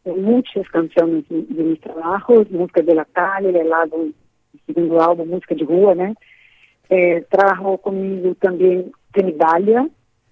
de 0.04 0.14
muchas 0.14 0.68
canciones 0.70 1.28
de, 1.30 1.44
de 1.44 1.64
mis 1.64 1.80
trabajos, 1.82 2.50
música 2.52 2.82
de 2.82 2.96
la 2.96 3.06
calle, 3.06 3.52
del 3.52 3.72
álbum, 3.72 4.12
el 4.54 4.60
segundo 4.76 5.02
álbum, 5.02 5.30
música 5.30 5.56
de 5.56 5.64
rua, 5.64 5.96
né? 5.96 6.16
Eh, 6.90 7.26
trabajó 7.30 7.78
conmigo 7.78 8.36
también 8.36 8.92
Tenidalia, 9.14 9.88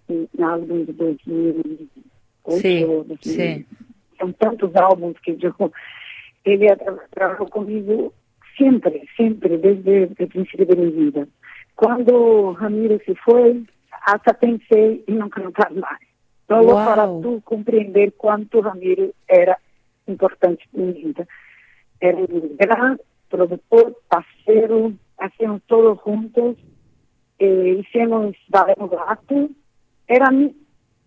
en 0.07 0.27
álbum 0.43 0.85
de 0.85 0.93
2008. 0.93 2.61
Sí, 2.61 2.81
2000. 2.83 3.17
sí. 3.21 3.65
Son 4.19 4.33
tantos 4.33 4.75
álbuns 4.75 5.15
que 5.21 5.37
yo... 5.37 5.53
Ele 6.43 6.67
tra- 6.77 6.99
trabajó 7.11 7.47
conmigo 7.47 8.11
siempre, 8.57 9.03
siempre, 9.15 9.57
desde 9.57 10.03
el 10.17 10.27
principio 10.27 10.65
de 10.65 10.75
mi 10.75 10.89
vida. 10.91 11.27
Cuando 11.75 12.55
Ramiro 12.59 12.97
se 13.05 13.13
fue, 13.15 13.61
hasta 14.05 14.33
pensé 14.33 15.01
en 15.07 15.17
no 15.19 15.29
cantar 15.29 15.71
más. 15.75 15.99
Solo 16.49 16.73
Wow. 16.73 16.85
para 16.85 17.05
tú 17.05 17.41
comprender 17.45 18.13
cuánto 18.17 18.61
Ramiro 18.61 19.11
era 19.27 19.57
importante 20.07 20.63
en 20.73 20.87
mi 20.87 20.93
vida. 20.93 21.25
Era 22.01 22.17
un 22.17 22.57
gran 22.57 22.99
productor, 23.29 23.95
parceiro, 24.09 24.91
hacíamos 25.19 25.61
todo 25.67 25.95
juntos, 25.97 26.57
eh, 27.37 27.77
hicimos 27.79 28.35
Valemos 28.49 28.89
Gato. 28.89 29.47
Era 30.07 30.31
mi, 30.31 30.55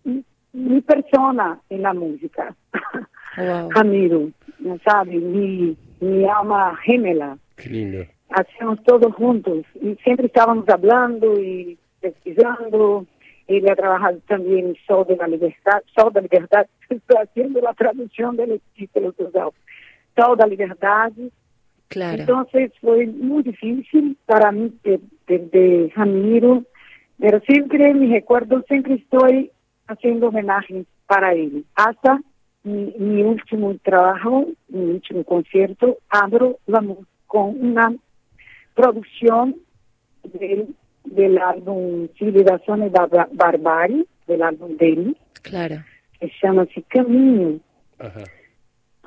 mi, 0.05 0.23
mi 0.53 0.81
persona 0.81 1.59
en 1.69 1.81
la 1.81 1.93
música. 1.93 2.55
Wow. 3.37 3.69
Ramiro, 3.75 4.29
¿no 4.59 4.79
sabe? 4.85 5.15
Mi, 5.15 5.75
mi 5.99 6.25
alma 6.25 6.75
gemela. 6.85 7.37
Qué 7.57 7.69
lindo. 7.69 8.05
Hacíamos 8.29 8.81
todo 8.83 9.11
juntos 9.11 9.65
y 9.75 9.95
siempre 10.03 10.27
estábamos 10.27 10.67
hablando 10.69 11.37
y 11.39 11.77
pesquisando. 11.99 13.05
Ele 13.47 13.71
ha 13.71 13.75
trabajado 13.75 14.19
también 14.27 14.67
en 14.67 14.75
Sol 14.87 15.05
de 15.07 15.17
la 15.17 15.27
Libertad. 15.27 15.83
Sol 15.95 16.13
de 16.13 16.21
la 16.21 16.27
Libertad, 16.31 16.67
estoy 16.89 17.17
haciendo 17.17 17.61
la 17.61 17.73
traducción 17.73 18.35
de 18.37 18.47
los 18.47 18.61
títulos 18.75 19.15
dos 19.17 19.35
álbumes. 19.35 19.59
Sol 20.15 20.37
da 20.37 20.47
Liberdade. 20.47 21.29
Claro. 21.87 22.21
Entonces 22.21 22.71
fue 22.81 23.05
muy 23.07 23.43
difícil 23.43 24.17
para 24.25 24.51
mí 24.51 24.73
de, 24.83 24.99
de, 25.27 25.39
de 25.39 25.93
Ramiro, 25.95 26.63
pero 27.19 27.39
siempre 27.41 27.93
me 27.93 28.07
recuerdo, 28.07 28.63
siempre 28.67 28.95
estoy 28.95 29.51
haciendo 29.87 30.29
homenaje 30.29 30.85
para 31.05 31.33
él. 31.33 31.65
Hasta 31.75 32.19
mi, 32.63 32.93
mi 32.97 33.21
último 33.21 33.75
trabajo, 33.83 34.47
mi 34.69 34.85
último 34.85 35.23
concierto, 35.23 35.97
abro 36.09 36.57
la 36.65 36.83
con 37.27 37.55
una 37.59 37.93
producción 38.75 39.55
del, 40.23 40.75
del 41.05 41.37
álbum 41.37 42.07
Civilizaciones 42.17 42.91
da 42.91 43.05
Ba- 43.07 43.29
Barbárie, 43.31 44.05
del 44.27 44.41
álbum 44.41 44.75
de 44.77 44.89
él, 44.89 45.17
Claro. 45.41 45.83
que 46.19 46.27
se 46.27 46.33
llama 46.47 46.63
así 46.63 46.81
Caminho. 46.83 47.59
Ajá. 47.99 48.23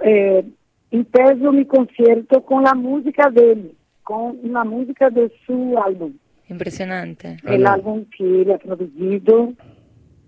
eh, 0.02 0.44
empezo 0.90 1.52
mi 1.52 1.64
concierto 1.64 2.42
con 2.42 2.62
la 2.62 2.74
música 2.74 3.30
dele, 3.30 3.72
con 4.02 4.38
una 4.42 4.62
música 4.64 5.10
de 5.10 5.30
su 5.46 5.76
álbum, 5.78 6.12
Impresionante. 6.48 7.38
Ah, 7.44 7.54
el 7.54 7.62
no. 7.62 7.70
álbum 7.70 8.04
que 8.16 8.22
ele 8.42 8.54
ha 8.54 8.58
produzido. 8.58 9.52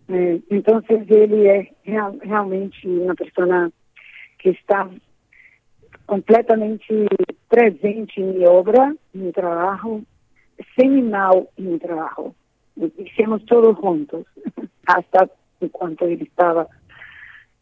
Eh, 0.08 0.40
entonces 0.50 1.02
ele 1.10 1.46
é 1.46 1.70
real- 1.84 2.18
realmente 2.22 2.88
uma 2.88 3.14
pessoa 3.14 3.70
que 4.38 4.50
está 4.50 4.88
completamente 6.06 7.06
presente 7.48 8.20
em 8.20 8.32
minha 8.32 8.50
obra, 8.50 8.94
em 9.14 9.18
meu 9.18 9.32
trabalho, 9.32 10.02
seminal 10.78 11.48
em 11.58 11.62
meu 11.62 11.78
trabalho. 11.78 12.34
Hicimos 12.98 13.44
todos 13.46 13.76
juntos, 13.78 14.24
hasta 14.86 15.28
enquanto 15.60 16.04
ele 16.04 16.24
estava 16.24 16.68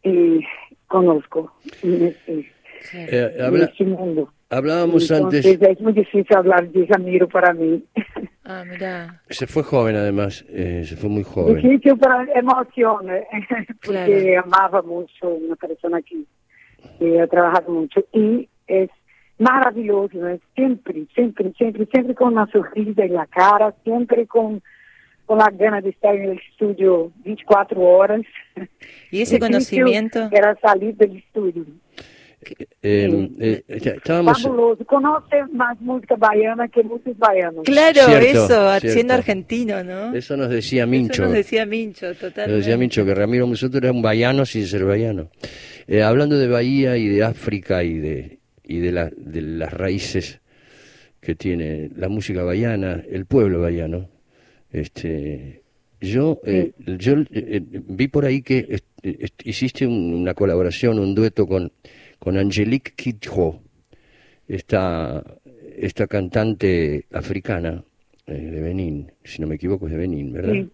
eh, 0.03 0.39
conosco 0.87 1.51
nesse, 1.83 2.49
Claro. 2.91 3.09
Eh, 3.11 3.41
habla- 3.41 3.65
neste 3.65 3.83
mundo. 3.83 4.29
hablábamos 4.51 5.09
Entonces 5.09 5.45
antes, 5.45 5.69
es 5.69 5.81
muy 5.81 5.93
difícil 5.93 6.37
hablar 6.37 6.67
de 6.69 6.85
Ramiro 6.85 7.27
para 7.27 7.53
mí. 7.53 7.83
Ah, 8.49 8.63
mira. 8.65 9.21
se 9.29 9.45
fue 9.45 9.61
joven 9.61 9.97
además, 9.97 10.45
eh, 10.47 10.81
se 10.85 10.95
fue 10.95 11.09
muy 11.09 11.23
joven. 11.23 11.55
Difícil 11.61 11.97
para 11.97 12.23
emociona, 12.33 13.15
porque 13.85 14.39
Claro. 14.39 14.43
amaba 14.45 14.81
mucho 14.83 15.27
una 15.27 15.53
persona 15.57 16.01
que, 16.01 16.23
que 16.97 17.19
ha 17.19 17.27
trabajado 17.27 17.73
mucho 17.73 18.05
y 18.13 18.47
es 18.67 18.89
maravilloso, 19.39 20.17
¿no? 20.17 20.37
siempre, 20.55 21.05
siempre, 21.13 21.51
siempre, 21.57 21.85
siempre 21.91 22.15
con 22.15 22.33
una 22.33 22.47
sonrisa 22.47 23.03
en 23.03 23.13
la 23.13 23.25
cara, 23.27 23.73
siempre 23.83 24.25
con, 24.27 24.61
con 25.25 25.37
la 25.37 25.49
gana 25.51 25.81
de 25.81 25.89
estar 25.89 26.15
en 26.15 26.31
el 26.31 26.39
estudio 26.51 27.11
24 27.23 27.79
horas. 27.81 28.21
Y 29.11 29.21
ese 29.21 29.39
conocimiento, 29.39 30.27
Era 30.31 30.55
salir 30.61 30.95
del 30.95 31.17
estudio. 31.17 31.65
Eh, 32.81 33.29
eh, 33.39 33.63
estábamos, 33.67 34.41
Fabuloso. 34.41 34.85
Conoce 34.85 35.43
más 35.51 35.79
música 35.81 36.15
baiana 36.15 36.67
que 36.67 36.83
muchos 36.83 37.17
baianos. 37.17 37.63
claro, 37.65 38.01
Cierto, 38.05 38.25
eso, 38.27 38.47
cierto. 38.79 38.87
siendo 38.89 39.13
argentino, 39.15 39.83
¿no? 39.83 40.13
eso 40.13 40.37
nos 40.37 40.49
decía 40.49 40.83
Eso 40.83 40.91
Mincho. 40.91 41.23
nos 41.23 41.31
decía 41.33 41.65
Mincho, 41.65 42.07
Nos 42.07 42.17
totalmente. 42.19 42.57
decía 42.59 42.77
Mincho 42.77 43.05
que 43.05 43.15
Ramiro 43.15 43.47
Musoto 43.47 43.77
era 43.79 43.91
un 43.91 44.01
baiano 44.01 44.45
sin 44.45 44.65
ser 44.67 44.85
baiano. 44.85 45.29
Eh, 45.87 46.03
hablando 46.03 46.37
de 46.37 46.47
Bahía 46.47 46.95
y 46.97 47.07
de 47.07 47.23
África 47.23 47.83
y 47.83 47.97
de, 47.97 48.36
y 48.67 48.79
de, 48.79 48.91
la- 48.91 49.11
de 49.15 49.41
las 49.41 49.73
raíces 49.73 50.39
que 51.21 51.35
tiene 51.35 51.89
la 51.95 52.09
música 52.09 52.43
baiana, 52.43 53.03
el 53.09 53.25
pueblo 53.25 53.61
baiano, 53.61 54.09
este, 54.71 55.61
yo, 55.99 56.39
eh, 56.45 56.71
yo 56.99 57.13
eh, 57.13 57.25
eh, 57.31 57.61
vi 57.87 58.07
por 58.07 58.25
ahí 58.25 58.41
que 58.41 58.65
est- 58.69 58.85
hiciste 59.45 59.87
un- 59.87 60.13
una 60.13 60.33
colaboración, 60.33 60.99
un 60.99 61.15
dueto 61.15 61.47
con, 61.47 61.71
con 62.19 62.37
Angelique 62.37 62.91
Kidjo, 62.95 63.61
esta, 64.47 65.23
esta 65.77 66.07
cantante 66.07 67.05
africana 67.11 67.83
eh, 68.27 68.33
de 68.33 68.61
Benín, 68.61 69.11
si 69.23 69.41
no 69.41 69.47
me 69.47 69.55
equivoco 69.55 69.87
es 69.87 69.93
de 69.93 69.97
Benín, 69.97 70.31
¿verdad? 70.33 70.53
Sí. 70.53 70.69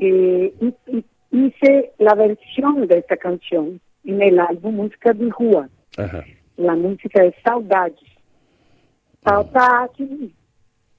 Eh, 0.00 0.52
y, 0.60 0.74
y 0.88 1.04
hice 1.30 1.92
la 1.98 2.14
versión 2.14 2.86
de 2.88 2.98
esta 2.98 3.16
canción 3.16 3.80
en 4.04 4.22
el 4.22 4.38
álbum 4.40 4.76
Música 4.76 5.12
de 5.12 5.30
Rua. 5.30 5.68
Ajá. 5.96 6.24
La 6.56 6.74
música 6.74 7.22
es 7.24 7.34
Saudades. 7.44 8.14
Saudade, 9.24 10.34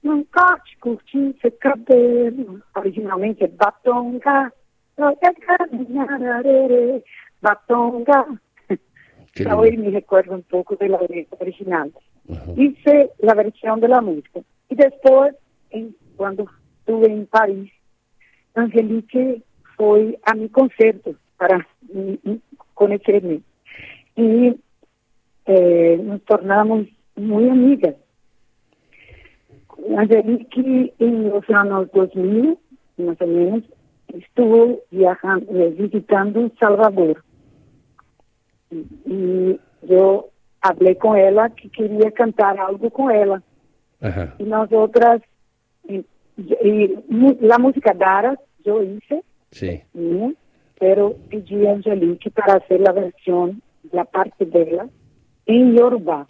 não 0.02 0.24
corte, 0.24 0.76
curtir 0.80 1.34
seu 1.40 1.52
cabelo. 1.52 2.60
Originalmente 2.74 3.44
é 3.44 3.48
Batonga. 3.48 4.52
Batonga. 7.40 8.40
Ele 9.38 9.70
lindo. 9.70 9.84
me 9.84 9.90
recuerda 9.90 10.34
um 10.34 10.42
pouco 10.42 10.76
da 10.76 10.86
letra 10.86 11.36
original. 11.40 11.90
Ajá. 12.30 12.52
Hice 12.56 13.10
la 13.20 13.34
versión 13.34 13.80
de 13.80 13.88
la 13.88 14.00
música. 14.00 14.40
Y 14.68 14.74
después, 14.74 15.34
en- 15.70 15.94
cuando 16.16 16.46
estuve 16.80 17.06
en 17.06 17.26
París, 17.26 17.70
Angelique 18.54 19.42
fue 19.76 20.18
a 20.24 20.34
mi 20.34 20.48
concierto 20.48 21.14
para 21.36 21.66
conocerme. 22.74 23.42
Y 24.16 24.56
eh, 25.46 26.00
nos 26.02 26.22
tornamos 26.24 26.86
muy 27.14 27.48
amigas. 27.48 27.94
Angelique 29.96 30.94
en 30.98 31.28
los 31.28 31.48
años 31.50 31.88
2000, 31.92 32.58
más 32.96 33.20
o 33.20 33.26
menos, 33.26 33.62
estuvo 34.08 34.80
viajando, 34.90 35.46
eh, 35.54 35.70
visitando 35.78 36.50
Salvador. 36.58 37.22
Y, 38.70 38.84
y 39.06 39.60
yo 39.82 40.28
hablé 40.60 40.96
con 40.96 41.16
ella 41.16 41.48
que 41.50 41.68
quería 41.70 42.10
cantar 42.12 42.58
algo 42.58 42.90
con 42.90 43.10
ella. 43.10 43.42
Ajá. 44.00 44.34
Y 44.38 44.44
nosotras, 44.44 45.22
y, 45.88 46.04
y 46.36 46.94
mu- 47.08 47.36
la 47.40 47.58
música 47.58 47.92
Dara, 47.94 48.38
yo 48.64 48.82
hice, 48.82 49.22
Sí. 49.50 49.80
mía, 49.94 50.32
pero 50.78 51.14
pedí 51.30 51.66
a 51.66 51.72
Angelique 51.72 52.30
para 52.30 52.54
hacer 52.54 52.80
la 52.80 52.92
versión, 52.92 53.62
la 53.92 54.04
parte 54.04 54.44
de 54.44 54.62
ella, 54.62 54.86
en 55.46 55.74
Yoruba, 55.76 56.26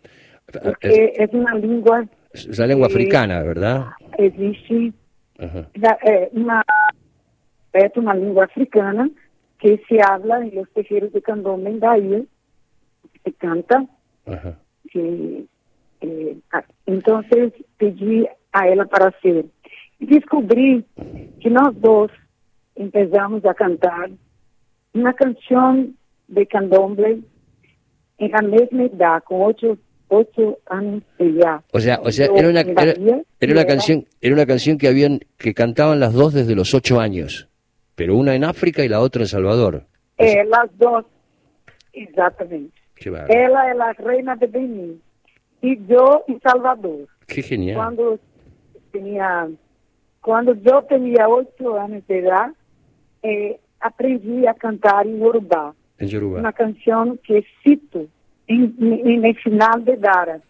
Es, 0.46 0.58
porque 0.60 1.12
es 1.16 1.32
una 1.32 1.54
lengua 1.54 2.06
es 2.32 2.58
la 2.58 2.66
lengua 2.66 2.88
Sí. 2.88 2.94
africana, 2.94 3.42
¿verdad? 3.42 3.86
existe 4.18 4.92
Ajá. 5.38 5.66
la- 5.74 5.98
eh, 6.04 6.28
una, 6.34 6.62
es 7.72 7.96
una 7.96 8.14
lengua 8.14 8.44
africana 8.44 9.08
que 9.58 9.82
se 9.88 10.00
habla 10.02 10.40
en 10.40 10.54
los 10.54 10.70
tejeros 10.70 11.12
de 11.12 11.22
candombe 11.22 11.70
en 11.70 11.80
Bahía, 11.80 12.22
se 13.24 13.32
canta, 13.32 13.86
Ajá. 14.26 14.58
que 14.90 15.44
eh, 16.00 16.36
ah, 16.52 16.64
entonces 16.86 17.52
pedí 17.78 18.26
a 18.52 18.68
ela 18.68 18.84
para 18.86 19.08
hacer. 19.08 19.46
Y 19.98 20.06
descubrí 20.06 20.84
que 21.40 21.50
nós 21.50 21.74
dos 21.80 22.10
empezamos 22.74 23.44
a 23.44 23.54
cantar 23.54 24.10
una 24.92 25.12
canción 25.14 25.96
de 26.28 26.46
candomblé 26.46 27.20
en 28.18 28.30
la 28.30 28.42
misma 28.42 28.84
edad, 28.84 29.22
con 29.24 29.42
ocho, 29.42 29.78
ocho 30.08 30.58
años 30.66 31.02
de 31.18 31.30
edad. 31.30 31.60
O 31.72 31.80
sea, 31.80 32.00
o 32.02 32.10
sea, 32.10 32.26
era 32.34 32.48
una, 32.48 32.60
era, 32.60 32.94
era 33.40 33.52
una 33.52 33.64
canción, 33.66 34.06
era 34.20 34.34
una 34.34 34.46
canción 34.46 34.78
que 34.78 34.88
habían, 34.88 35.20
que 35.38 35.54
cantaban 35.54 36.00
las 36.00 36.12
dos 36.12 36.32
desde 36.32 36.54
los 36.54 36.74
ocho 36.74 37.00
años, 37.00 37.48
pero 37.96 38.16
una 38.16 38.34
en 38.36 38.44
África 38.44 38.84
y 38.84 38.88
la 38.88 39.00
otra 39.00 39.22
en 39.22 39.28
Salvador. 39.28 39.82
Eh, 40.18 40.44
las 40.44 40.68
dos, 40.78 41.04
exactamente. 41.92 42.72
Qué 42.94 43.10
bárbaro. 43.10 43.32
Ela 43.34 43.68
é 43.68 43.72
a 43.72 43.92
reina 43.92 44.36
de 44.36 44.46
Benin 44.46 45.00
e 45.62 45.78
eu 45.88 46.24
em 46.28 46.38
Salvador. 46.40 47.08
Qué 47.26 47.42
genial. 47.42 47.76
Quando 47.82 48.20
tinha, 48.92 49.50
quando 50.22 50.50
eu 50.64 50.82
tinha 50.82 51.28
oito 51.28 51.74
anos 51.74 52.02
de 52.08 52.18
idade, 52.20 52.54
eh, 53.22 53.58
aprendi 53.80 54.46
a 54.46 54.54
cantar 54.54 55.06
em 55.06 55.20
Urubá, 55.20 55.74
En 56.00 56.06
Yoruba. 56.08 56.38
uma 56.40 56.52
canção 56.52 57.16
que 57.18 57.44
cito 57.62 58.08
em, 58.48 58.74
em, 58.80 59.26
em 59.26 59.34
final 59.34 59.78
de 59.80 59.96
Dara. 59.96 60.40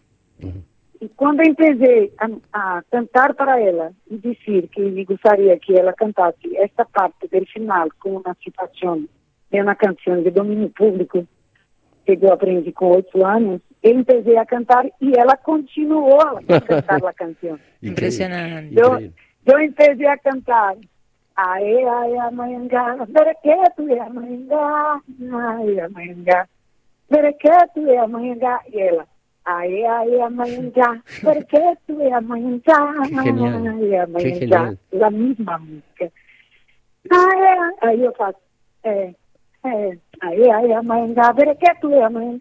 Uhum. 0.43 0.63
E 1.01 1.09
quando 1.11 1.41
eu 1.41 1.47
empecei 1.47 2.13
a, 2.19 2.29
a 2.53 2.83
cantar 2.91 3.35
para 3.35 3.61
ela 3.61 3.93
e 4.11 4.17
dizer 4.17 4.69
que 4.69 4.81
me 4.81 5.05
gostaria 5.05 5.59
que 5.59 5.79
ela 5.79 5.93
cantasse 5.93 6.57
esta 6.57 6.85
parte 6.85 7.29
do 7.29 7.47
final 7.47 7.89
com 8.01 8.17
uma 8.17 8.35
citação 8.43 9.05
de 9.51 9.61
uma 9.61 9.75
canção 9.75 10.23
de 10.23 10.31
domínio 10.31 10.71
público 10.71 11.27
que 12.05 12.19
eu 12.25 12.33
aprendi 12.33 12.71
com 12.73 12.93
oito 12.93 13.25
anos, 13.25 13.61
eu 13.83 13.99
empecei 13.99 14.37
a 14.37 14.47
cantar 14.47 14.87
e 15.01 15.13
ela 15.19 15.37
continuou 15.37 16.21
a 16.21 16.61
cantar 16.61 17.05
a 17.05 17.13
canção. 17.13 17.59
Increíble. 17.83 17.91
Impresionante. 17.91 18.79
Eu, 18.79 19.13
eu 19.45 19.61
empecei 19.61 20.07
a 20.07 20.17
cantar. 20.17 20.77
Aê, 21.37 21.85
aê, 21.85 22.19
amanhã, 22.19 22.67
berequeto 23.09 23.83
e 23.89 23.99
amanhã, 23.99 25.03
aê, 25.59 25.81
amanhã, 25.81 26.49
berequeto 27.11 27.81
e 27.81 27.97
amanhã, 27.99 28.59
e 28.73 28.81
ela, 28.81 29.07
ai 29.47 29.85
aê, 29.87 30.21
Amanjá, 30.21 31.01
porque 31.23 31.77
tu 31.87 32.01
é 32.01 32.13
Amanjá, 32.13 32.77
amanhã 32.77 34.03
Amanjá, 34.03 34.75
a 35.07 35.11
mesma 35.11 35.59
música. 35.59 36.13
Aê, 37.11 37.73
aí 37.83 38.05
eu 38.05 38.13
faço, 38.15 38.39
é, 38.83 39.15
é, 39.65 39.99
amanhã, 40.21 40.51
aê, 40.51 40.73
Amanjá, 40.73 41.33
porque 41.33 41.75
tu 41.81 41.93
é 41.93 42.03
amanhã, 42.03 42.39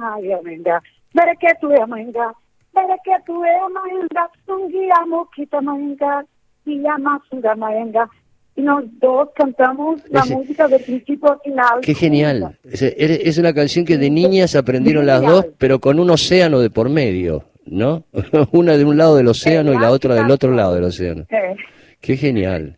aê, 0.00 0.32
Amanjá, 0.34 0.80
porque 1.12 1.54
tu 1.56 1.72
é 1.72 1.82
Amanjá, 1.82 2.32
porque 2.72 3.20
tu 3.26 3.44
é 3.44 3.58
Amanjá, 3.58 4.30
amanhã 4.46 5.06
moquita, 5.06 5.58
Amanjá, 5.58 6.24
ia, 6.64 6.94
amanhã 6.94 7.52
Amanjá, 7.52 8.08
Y 8.56 8.62
nos 8.62 8.84
dos 9.00 9.28
cantamos 9.34 10.00
la 10.10 10.20
Ese- 10.20 10.34
música 10.34 10.66
de 10.66 10.78
principio 10.78 11.30
a 11.30 11.38
final. 11.40 11.80
Qué 11.82 11.94
genial. 11.94 12.56
Es, 12.64 12.80
es- 12.82 13.36
una 13.38 13.52
canción 13.52 13.84
que 13.84 13.98
de 13.98 14.08
niñas 14.10 14.54
aprendieron 14.56 15.04
las 15.06 15.20
dos, 15.22 15.46
pero 15.58 15.78
con 15.78 16.00
un 16.00 16.08
océano 16.10 16.60
de 16.60 16.70
por 16.70 16.88
medio, 16.88 17.44
¿no? 17.66 18.04
Una 18.52 18.76
de 18.78 18.84
un 18.84 18.96
lado 18.96 19.16
del 19.16 19.28
océano 19.28 19.74
y 19.74 19.78
la 19.78 19.90
otra 19.90 20.14
del 20.14 20.30
otro 20.30 20.52
lado 20.52 20.74
del 20.74 20.84
océano. 20.84 21.26
Eh, 21.30 21.54
Qué 22.00 22.16
genial. 22.16 22.76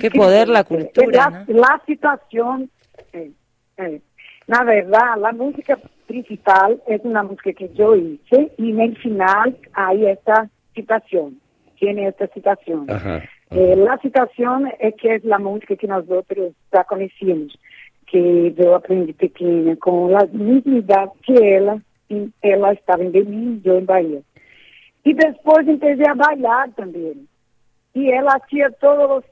Qué 0.00 0.10
poder 0.10 0.48
la 0.48 0.64
cultura, 0.64 1.30
la, 1.30 1.44
¿no? 1.46 1.54
la 1.60 1.82
situación, 1.86 2.70
eh, 3.12 3.30
eh, 3.78 4.00
la 4.46 4.64
verdad, 4.64 5.16
la 5.20 5.32
música 5.32 5.78
principal 6.06 6.82
es 6.86 7.00
una 7.04 7.22
música 7.22 7.52
que 7.52 7.70
yo 7.74 7.94
hice 7.94 8.52
y 8.58 8.70
en 8.70 8.80
el 8.80 8.96
final 8.98 9.56
hay 9.74 10.06
esta 10.06 10.48
citación, 10.74 11.38
tiene 11.78 12.08
esta 12.08 12.26
citación. 12.28 12.90
Ajá. 12.90 13.22
Eh, 13.50 13.76
la 13.76 13.98
citación 13.98 14.68
es 14.80 14.94
que 14.96 15.14
es 15.16 15.24
la 15.24 15.38
música 15.38 15.76
que 15.76 15.86
nosotros 15.86 16.52
ya 16.72 16.84
conocíamos, 16.84 17.56
que 18.06 18.52
yo 18.58 18.74
aprendí 18.74 19.12
pequeña, 19.12 19.76
con 19.76 20.12
la 20.12 20.26
misma 20.32 20.78
edad 20.78 21.08
que 21.24 21.56
ella, 21.56 21.76
y 22.08 22.30
ella 22.42 22.72
estaba 22.72 23.02
en 23.02 23.12
Benin, 23.12 23.62
yo 23.62 23.76
en 23.78 23.86
Bahía. 23.86 24.20
Y 25.04 25.12
después 25.14 25.66
empecé 25.68 26.02
a 26.08 26.14
bailar 26.14 26.70
también. 26.74 27.28
Y 27.92 28.08
ella 28.08 28.28
hacía 28.42 28.70
todos 28.80 29.08
los 29.08 29.24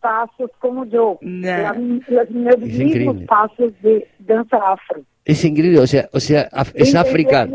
pasos 0.00 0.50
como 0.58 0.84
yo, 0.84 1.18
Nah. 1.22 1.62
la- 1.62 1.72
los 1.72 2.30
mismos 2.30 2.54
Es 2.62 2.80
increíble. 2.80 3.26
pasos 3.26 3.72
de 3.82 4.06
danza 4.18 4.58
afro. 4.58 5.00
Es 5.24 5.42
increíble, 5.44 5.78
o 5.78 5.86
sea, 5.86 6.08
o 6.12 6.20
sea, 6.20 6.48
es 6.74 6.94
África. 6.94 7.48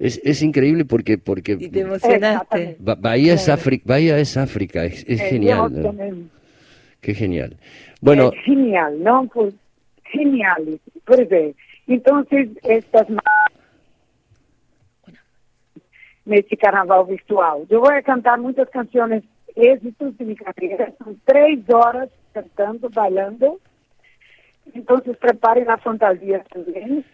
Es, 0.00 0.20
es 0.24 0.42
increíble 0.42 0.84
porque 0.84 1.12
Y 1.12 1.16
porque 1.18 1.56
te 1.56 1.80
emocionaste. 1.80 2.76
Ba- 2.80 2.96
Bahía 2.96 3.34
es 3.34 3.48
África, 3.48 3.84
Bahía 3.86 4.18
es 4.18 4.36
África, 4.36 4.84
es, 4.84 5.04
es 5.08 5.20
genial, 5.20 5.70
¿no? 5.72 5.94
Qué 7.00 7.14
genial. 7.14 7.56
Bueno, 8.00 8.32
Es 8.34 8.44
genial, 8.44 9.00
¿no? 9.02 9.28
Pues, 9.32 9.54
genial. 10.10 10.80
Por 11.04 11.20
ejemplo, 11.20 11.54
entonces, 11.86 12.48
estas 12.64 13.06
nesse 16.26 16.56
carnaval 16.56 17.06
virtual. 17.06 17.64
Eu 17.70 17.80
vou 17.80 18.02
cantar 18.02 18.36
muitas 18.38 18.68
canções 18.70 19.22
êxitos 19.56 20.14
de 20.16 20.24
minha 20.24 20.36
carreira. 20.36 20.92
São 21.02 21.14
três 21.24 21.60
horas 21.70 22.10
cantando, 22.34 22.90
bailando. 22.90 23.60
Então, 24.74 24.98
preparem 25.20 25.64
a 25.68 25.76
fantasia 25.78 26.42
também. 26.52 27.04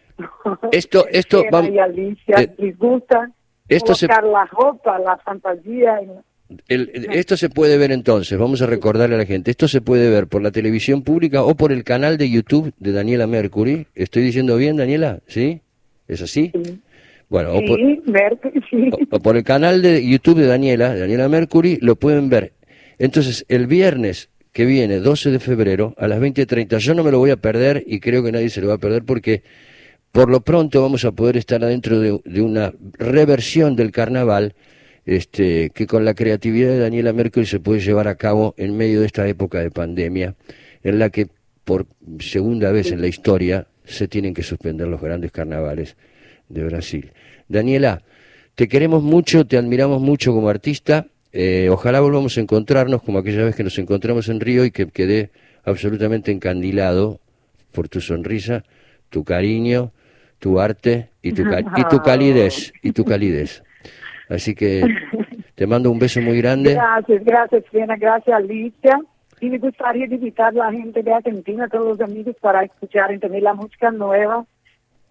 Esto- 0.72 1.06
esto 1.10 1.38
Ela 1.38 1.50
vam- 1.50 1.72
e 1.72 1.78
Alicia 1.80 2.34
eh, 2.40 2.50
les 2.58 2.76
gusta 2.76 3.30
esto 3.68 3.94
se- 3.94 4.06
la 4.06 4.44
ropa, 4.44 4.98
la 4.98 5.16
fantasia. 5.18 6.00
el- 6.68 6.90
el- 6.94 7.12
esto 7.12 7.36
se 7.36 7.48
puede 7.48 7.76
ver 7.78 7.90
entonces, 7.90 8.38
vamos 8.38 8.60
a 8.62 8.66
recordarle 8.66 9.16
a 9.16 9.18
la 9.18 9.26
gente, 9.26 9.50
esto 9.50 9.66
se 9.66 9.80
puede 9.80 10.10
ver 10.10 10.26
por 10.28 10.42
la 10.42 10.50
televisión 10.52 11.02
pública 11.02 11.42
o 11.42 11.54
por 11.56 11.72
el 11.72 11.82
canal 11.82 12.16
de 12.18 12.30
YouTube 12.30 12.72
de 12.78 12.92
Daniela 12.92 13.26
Mercury. 13.26 13.86
¿Estoy 13.94 14.22
diciendo 14.22 14.56
bien, 14.56 14.76
Daniela? 14.76 15.20
¿Sí? 15.26 15.62
¿Es 16.06 16.20
así? 16.22 16.52
Bueno, 17.30 17.54
o 17.54 17.64
por, 17.64 17.80
Mercury, 18.06 18.62
sim. 18.70 18.90
o- 18.92 19.16
o 19.16 19.20
por 19.20 19.36
el 19.36 19.42
canal 19.42 19.80
de 19.82 20.06
YouTube 20.06 20.38
de 20.38 20.46
Daniela, 20.46 20.94
Daniela 20.94 21.28
Mercury, 21.28 21.78
lo 21.80 21.96
pueden 21.96 22.28
ver. 22.28 22.52
Entonces, 22.98 23.44
el 23.48 23.66
viernes 23.66 24.28
que 24.54 24.64
viene 24.64 25.00
12 25.00 25.32
de 25.32 25.40
febrero 25.40 25.94
a 25.98 26.06
las 26.06 26.20
20.30. 26.20 26.78
Yo 26.78 26.94
no 26.94 27.02
me 27.02 27.10
lo 27.10 27.18
voy 27.18 27.30
a 27.30 27.36
perder 27.36 27.82
y 27.86 27.98
creo 27.98 28.22
que 28.22 28.30
nadie 28.30 28.48
se 28.48 28.60
lo 28.60 28.68
va 28.68 28.74
a 28.74 28.78
perder 28.78 29.02
porque 29.02 29.42
por 30.12 30.30
lo 30.30 30.42
pronto 30.42 30.80
vamos 30.80 31.04
a 31.04 31.10
poder 31.10 31.36
estar 31.36 31.64
adentro 31.64 31.98
de, 31.98 32.40
una 32.40 32.72
reversión 32.92 33.74
del 33.74 33.90
carnaval 33.90 34.54
este, 35.06 35.70
que 35.70 35.88
con 35.88 36.04
la 36.04 36.14
creatividad 36.14 36.68
de 36.68 36.78
Daniela 36.78 37.12
Merkel 37.12 37.48
se 37.48 37.58
puede 37.58 37.80
llevar 37.80 38.06
a 38.06 38.14
cabo 38.14 38.54
en 38.56 38.76
medio 38.76 39.00
de 39.00 39.06
esta 39.06 39.26
época 39.26 39.58
de 39.58 39.72
pandemia 39.72 40.36
en 40.84 41.00
la 41.00 41.10
que 41.10 41.26
por 41.64 41.88
segunda 42.20 42.70
vez 42.70 42.92
en 42.92 43.00
la 43.00 43.08
historia 43.08 43.66
se 43.84 44.06
tienen 44.06 44.34
que 44.34 44.44
suspender 44.44 44.86
los 44.86 45.00
grandes 45.00 45.32
carnavales 45.32 45.96
de 46.48 46.62
Brasil. 46.62 47.10
Daniela, 47.48 48.02
te 48.54 48.68
queremos 48.68 49.02
mucho, 49.02 49.48
te 49.48 49.56
admiramos 49.56 50.00
mucho 50.00 50.32
como 50.32 50.48
artista. 50.48 51.08
Eh, 51.36 51.68
ojalá 51.68 52.00
volvamos 52.00 52.38
a 52.38 52.40
encontrarnos 52.40 53.02
como 53.02 53.18
aquella 53.18 53.44
vez 53.44 53.56
que 53.56 53.64
nos 53.64 53.76
encontramos 53.78 54.28
en 54.28 54.38
Río 54.40 54.64
y 54.64 54.70
que 54.70 54.86
quedé 54.86 55.30
absolutamente 55.64 56.30
encandilado 56.30 57.18
por 57.72 57.88
tu 57.88 58.00
sonrisa, 58.00 58.62
tu 59.10 59.24
cariño, 59.24 59.90
tu 60.38 60.60
arte 60.60 61.10
y 61.22 61.32
tu, 61.32 61.42
ca- 61.42 61.60
y 61.76 61.84
tu 61.90 61.98
calidez, 62.02 62.72
y 62.82 62.92
tu 62.92 63.04
calidez. 63.04 63.62
Así 64.28 64.54
que 64.54 64.82
te 65.56 65.66
mando 65.66 65.90
un 65.90 65.98
beso 65.98 66.20
muy 66.20 66.38
grande. 66.40 66.74
Gracias, 66.74 67.24
gracias, 67.24 67.64
Fiona, 67.70 67.96
gracias, 67.96 68.36
Alicia. 68.36 69.00
Y 69.40 69.50
me 69.50 69.58
gustaría 69.58 70.06
invitar 70.06 70.48
a 70.48 70.52
la 70.52 70.72
gente 70.72 71.02
de 71.02 71.12
Argentina, 71.12 71.64
a 71.64 71.68
todos 71.68 71.98
los 71.98 72.00
amigos, 72.08 72.36
para 72.40 72.62
escuchar 72.62 73.18
también 73.18 73.42
la 73.44 73.54
música 73.54 73.90
nueva. 73.90 74.46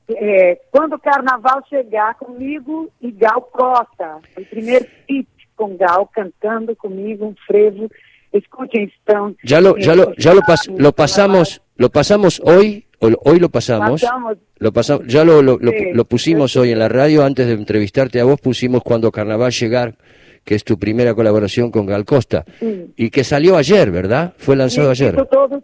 Eh, 0.08 0.60
cuando 0.72 0.96
o 0.98 1.00
carnaval 1.00 1.64
chegar 1.70 2.16
comigo 2.18 2.90
e 3.02 3.12
Gal 3.12 3.44
Costa, 3.52 4.18
o 4.38 4.42
primeiro 4.50 4.86
feat 5.08 5.28
com 5.56 5.76
Gal 5.78 6.08
cantando 6.14 6.76
comigo 6.76 7.26
um 7.28 7.36
frevo. 7.48 7.90
Escuchen, 8.34 8.86
estão. 8.90 9.36
Ya 9.44 9.62
lo, 9.62 9.78
ya 9.78 9.96
lo, 9.96 10.14
ya 10.18 10.34
lo, 10.34 10.42
pas- 10.42 10.68
lo 10.76 10.92
pasamos, 10.92 11.62
lo 11.78 11.90
pasamos 11.90 12.42
hoy, 12.44 12.86
hoy 13.00 13.40
lo 13.40 13.50
pasamos. 13.50 14.02
Pasamos. 14.02 14.38
Lo 14.58 14.72
pasamos, 14.72 15.06
ya 15.08 15.24
lo, 15.24 15.42
lo, 15.42 15.58
lo- 15.60 15.72
Sí. 15.72 15.92
lo 15.94 16.06
pusimos 16.06 16.56
hoy 16.56 16.72
en 16.72 16.80
la 16.80 16.90
radio, 16.90 17.24
antes 17.24 17.46
de 17.46 17.54
entrevistarte 17.54 18.20
a 18.20 18.24
vos 18.24 18.40
pusimos 18.42 18.82
cuando 18.82 19.12
Carnaval 19.12 19.52
llegar, 19.52 19.96
que 20.44 20.56
es 20.56 20.64
tu 20.64 20.80
primera 20.80 21.14
colaboración 21.14 21.70
con 21.70 21.86
Gal 21.86 22.06
Costa, 22.06 22.44
Sí. 22.60 22.92
y 22.98 23.10
que 23.12 23.24
salió 23.24 23.56
ayer, 23.56 23.92
¿verdad? 23.92 24.34
Fue 24.38 24.56
lanzado 24.56 24.90
ayer. 24.90 25.16
todos. 25.28 25.62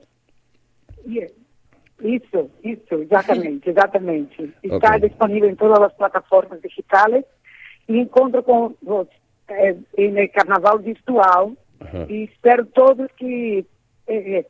Isso, 2.02 2.50
isso, 2.64 2.96
exatamente, 3.02 3.72
exatamente. 3.72 4.50
Está 4.64 4.96
Ok. 4.96 5.02
disponível 5.02 5.50
em 5.50 5.56
todas 5.56 5.82
as 5.82 5.94
plataformas 5.98 6.62
digitais 6.62 7.26
e 7.90 7.98
encontro 8.00 8.42
com 8.42 8.74
os 8.86 9.08
eh, 9.52 9.76
em 9.98 10.28
Carnaval 10.30 10.80
Virtual 10.80 11.54
Ajá. 11.80 12.06
e 12.10 12.24
espero 12.26 12.66
todos 12.66 13.08
que 13.18 13.66
eh, 14.08 14.46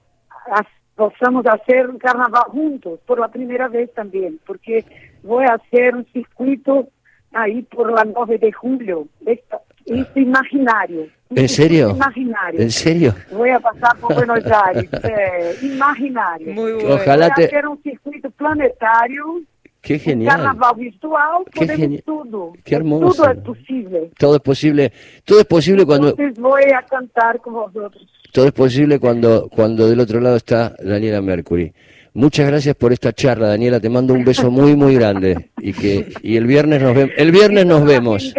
as- 0.51 0.79
possamos 0.95 1.43
fazer 1.43 1.89
um 1.89 1.97
carnaval 1.97 2.51
juntos 2.53 2.99
por 3.07 3.17
la 3.19 3.29
primeira 3.29 3.69
vez 3.69 3.89
também, 3.91 4.37
porque 4.45 4.83
vou 5.23 5.39
fazer 5.45 5.95
um 5.95 6.03
circuito 6.11 6.87
aí 7.33 7.63
por 7.63 7.89
la 7.91 8.03
9 8.03 8.37
de 8.37 8.51
julho, 8.51 9.07
esta, 9.25 9.61
este 9.87 10.19
imaginário. 10.19 11.09
um 11.31 11.35
¿En 11.39 11.47
serio? 11.47 11.87
circuito 11.87 11.95
Imaginário. 12.03 12.61
¿En 12.61 12.71
serio? 12.71 13.15
Voy 13.31 13.49
a 13.51 13.59
pasar 13.61 13.95
por 13.97 14.13
Buenos 14.13 14.43
Aires, 14.45 14.89
eh, 15.03 15.55
imaginario. 15.61 16.53
Muy 16.53 16.73
bueno. 16.73 16.95
Ojalá 16.95 17.27
Voy 17.27 17.31
a 17.31 17.35
te... 17.35 17.45
hacer 17.45 17.67
un 17.67 17.81
circuito 17.81 18.29
planetario, 18.31 19.41
Qué 19.81 19.93
un 19.93 19.99
genial. 19.99 20.35
carnaval 20.35 20.75
virtual, 20.77 21.43
Qué 21.51 21.65
podemos 21.65 22.03
tudo. 22.03 22.53
Qué 22.65 22.75
hermoso. 22.75 23.23
Todo 23.23 23.31
es 23.31 23.39
posible. 23.39 24.11
Todo 24.17 24.35
es 24.35 24.41
posible, 24.41 24.91
todo 25.25 25.39
es 25.39 25.45
posible 25.45 25.85
cuando, 25.85 26.09
Entonces 26.09 26.37
voy 26.39 26.63
a 26.77 26.81
cantar 26.85 27.39
con 27.41 27.53
vosotros. 27.53 28.05
todo 28.33 28.45
es 28.45 28.51
posible 28.51 28.99
cuando, 28.99 29.47
cuando 29.49 29.87
del 29.87 29.99
otro 30.01 30.19
lado 30.19 30.35
está 30.35 30.75
Daniela 30.83 31.21
Mercury. 31.21 31.71
Muchas 32.13 32.47
gracias 32.47 32.75
por 32.75 32.91
esta 32.91 33.13
charla, 33.13 33.47
Daniela. 33.49 33.79
Te 33.79 33.87
mando 33.87 34.13
un 34.15 34.25
beso 34.25 34.49
muy, 34.51 34.75
muy 34.75 34.95
grande. 34.95 35.51
Y 35.59 35.71
que, 35.73 36.11
y 36.23 36.35
el 36.37 36.47
viernes 36.47 36.81
nos 36.81 36.95
vemos. 36.95 37.13
El 37.15 37.31
viernes 37.31 37.65
nos 37.67 37.85
vemos. 37.85 38.33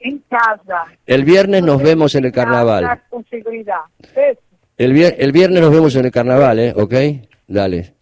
en 0.00 0.18
casa. 0.28 0.84
El 1.06 1.24
viernes 1.24 1.62
nos 1.62 1.80
vemos 1.80 2.14
en 2.16 2.24
el 2.26 2.32
carnaval. 2.32 3.00
Con 3.08 3.24
seguridad. 3.30 3.80
El, 4.76 4.92
vier- 4.94 5.14
el 5.16 5.32
viernes 5.32 5.60
nos 5.62 5.70
vemos 5.72 5.94
en 5.96 6.04
el 6.06 6.10
carnaval, 6.10 6.58
¿eh? 6.58 6.72
¿Ok? 6.76 6.94
Dale. 7.46 7.94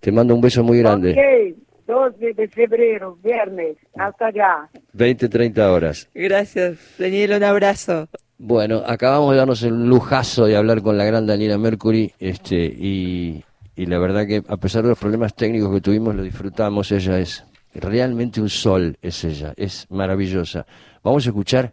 Te 0.00 0.10
mando 0.12 0.34
un 0.34 0.40
beso 0.40 0.62
muy 0.64 0.78
grande. 0.80 1.54
Ok, 1.88 2.16
12 2.18 2.34
de 2.34 2.48
febrero, 2.48 3.18
viernes. 3.22 3.76
Hasta 3.96 4.26
allá. 4.26 4.68
20, 4.92 5.28
30 5.28 5.72
horas. 5.72 6.08
Gracias, 6.14 6.78
Daniel, 6.98 7.32
un 7.32 7.44
abrazo. 7.44 8.08
Bueno, 8.38 8.82
acabamos 8.86 9.32
de 9.32 9.38
darnos 9.38 9.62
el 9.62 9.86
lujazo 9.86 10.44
de 10.46 10.56
hablar 10.56 10.82
con 10.82 10.98
la 10.98 11.04
gran 11.04 11.26
Daniela 11.26 11.56
Mercury, 11.56 12.12
este, 12.18 12.64
y, 12.66 13.42
y 13.74 13.86
la 13.86 13.98
verdad 13.98 14.26
que 14.26 14.42
a 14.46 14.56
pesar 14.58 14.82
de 14.82 14.90
los 14.90 14.98
problemas 14.98 15.34
técnicos 15.34 15.72
que 15.72 15.80
tuvimos, 15.80 16.14
lo 16.14 16.22
disfrutamos. 16.22 16.92
Ella 16.92 17.18
es 17.18 17.44
realmente 17.74 18.40
un 18.40 18.50
sol, 18.50 18.98
es 19.00 19.24
ella, 19.24 19.54
es 19.56 19.86
maravillosa. 19.90 20.66
Vamos 21.02 21.26
a 21.26 21.30
escuchar 21.30 21.72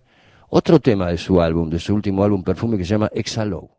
otro 0.49 0.79
tema 0.79 1.09
de 1.09 1.17
su 1.17 1.41
álbum, 1.41 1.69
de 1.69 1.79
su 1.79 1.93
último 1.93 2.23
álbum 2.23 2.43
Perfume, 2.43 2.77
que 2.77 2.85
se 2.85 2.91
llama 2.91 3.09
Exhalo. 3.13 3.69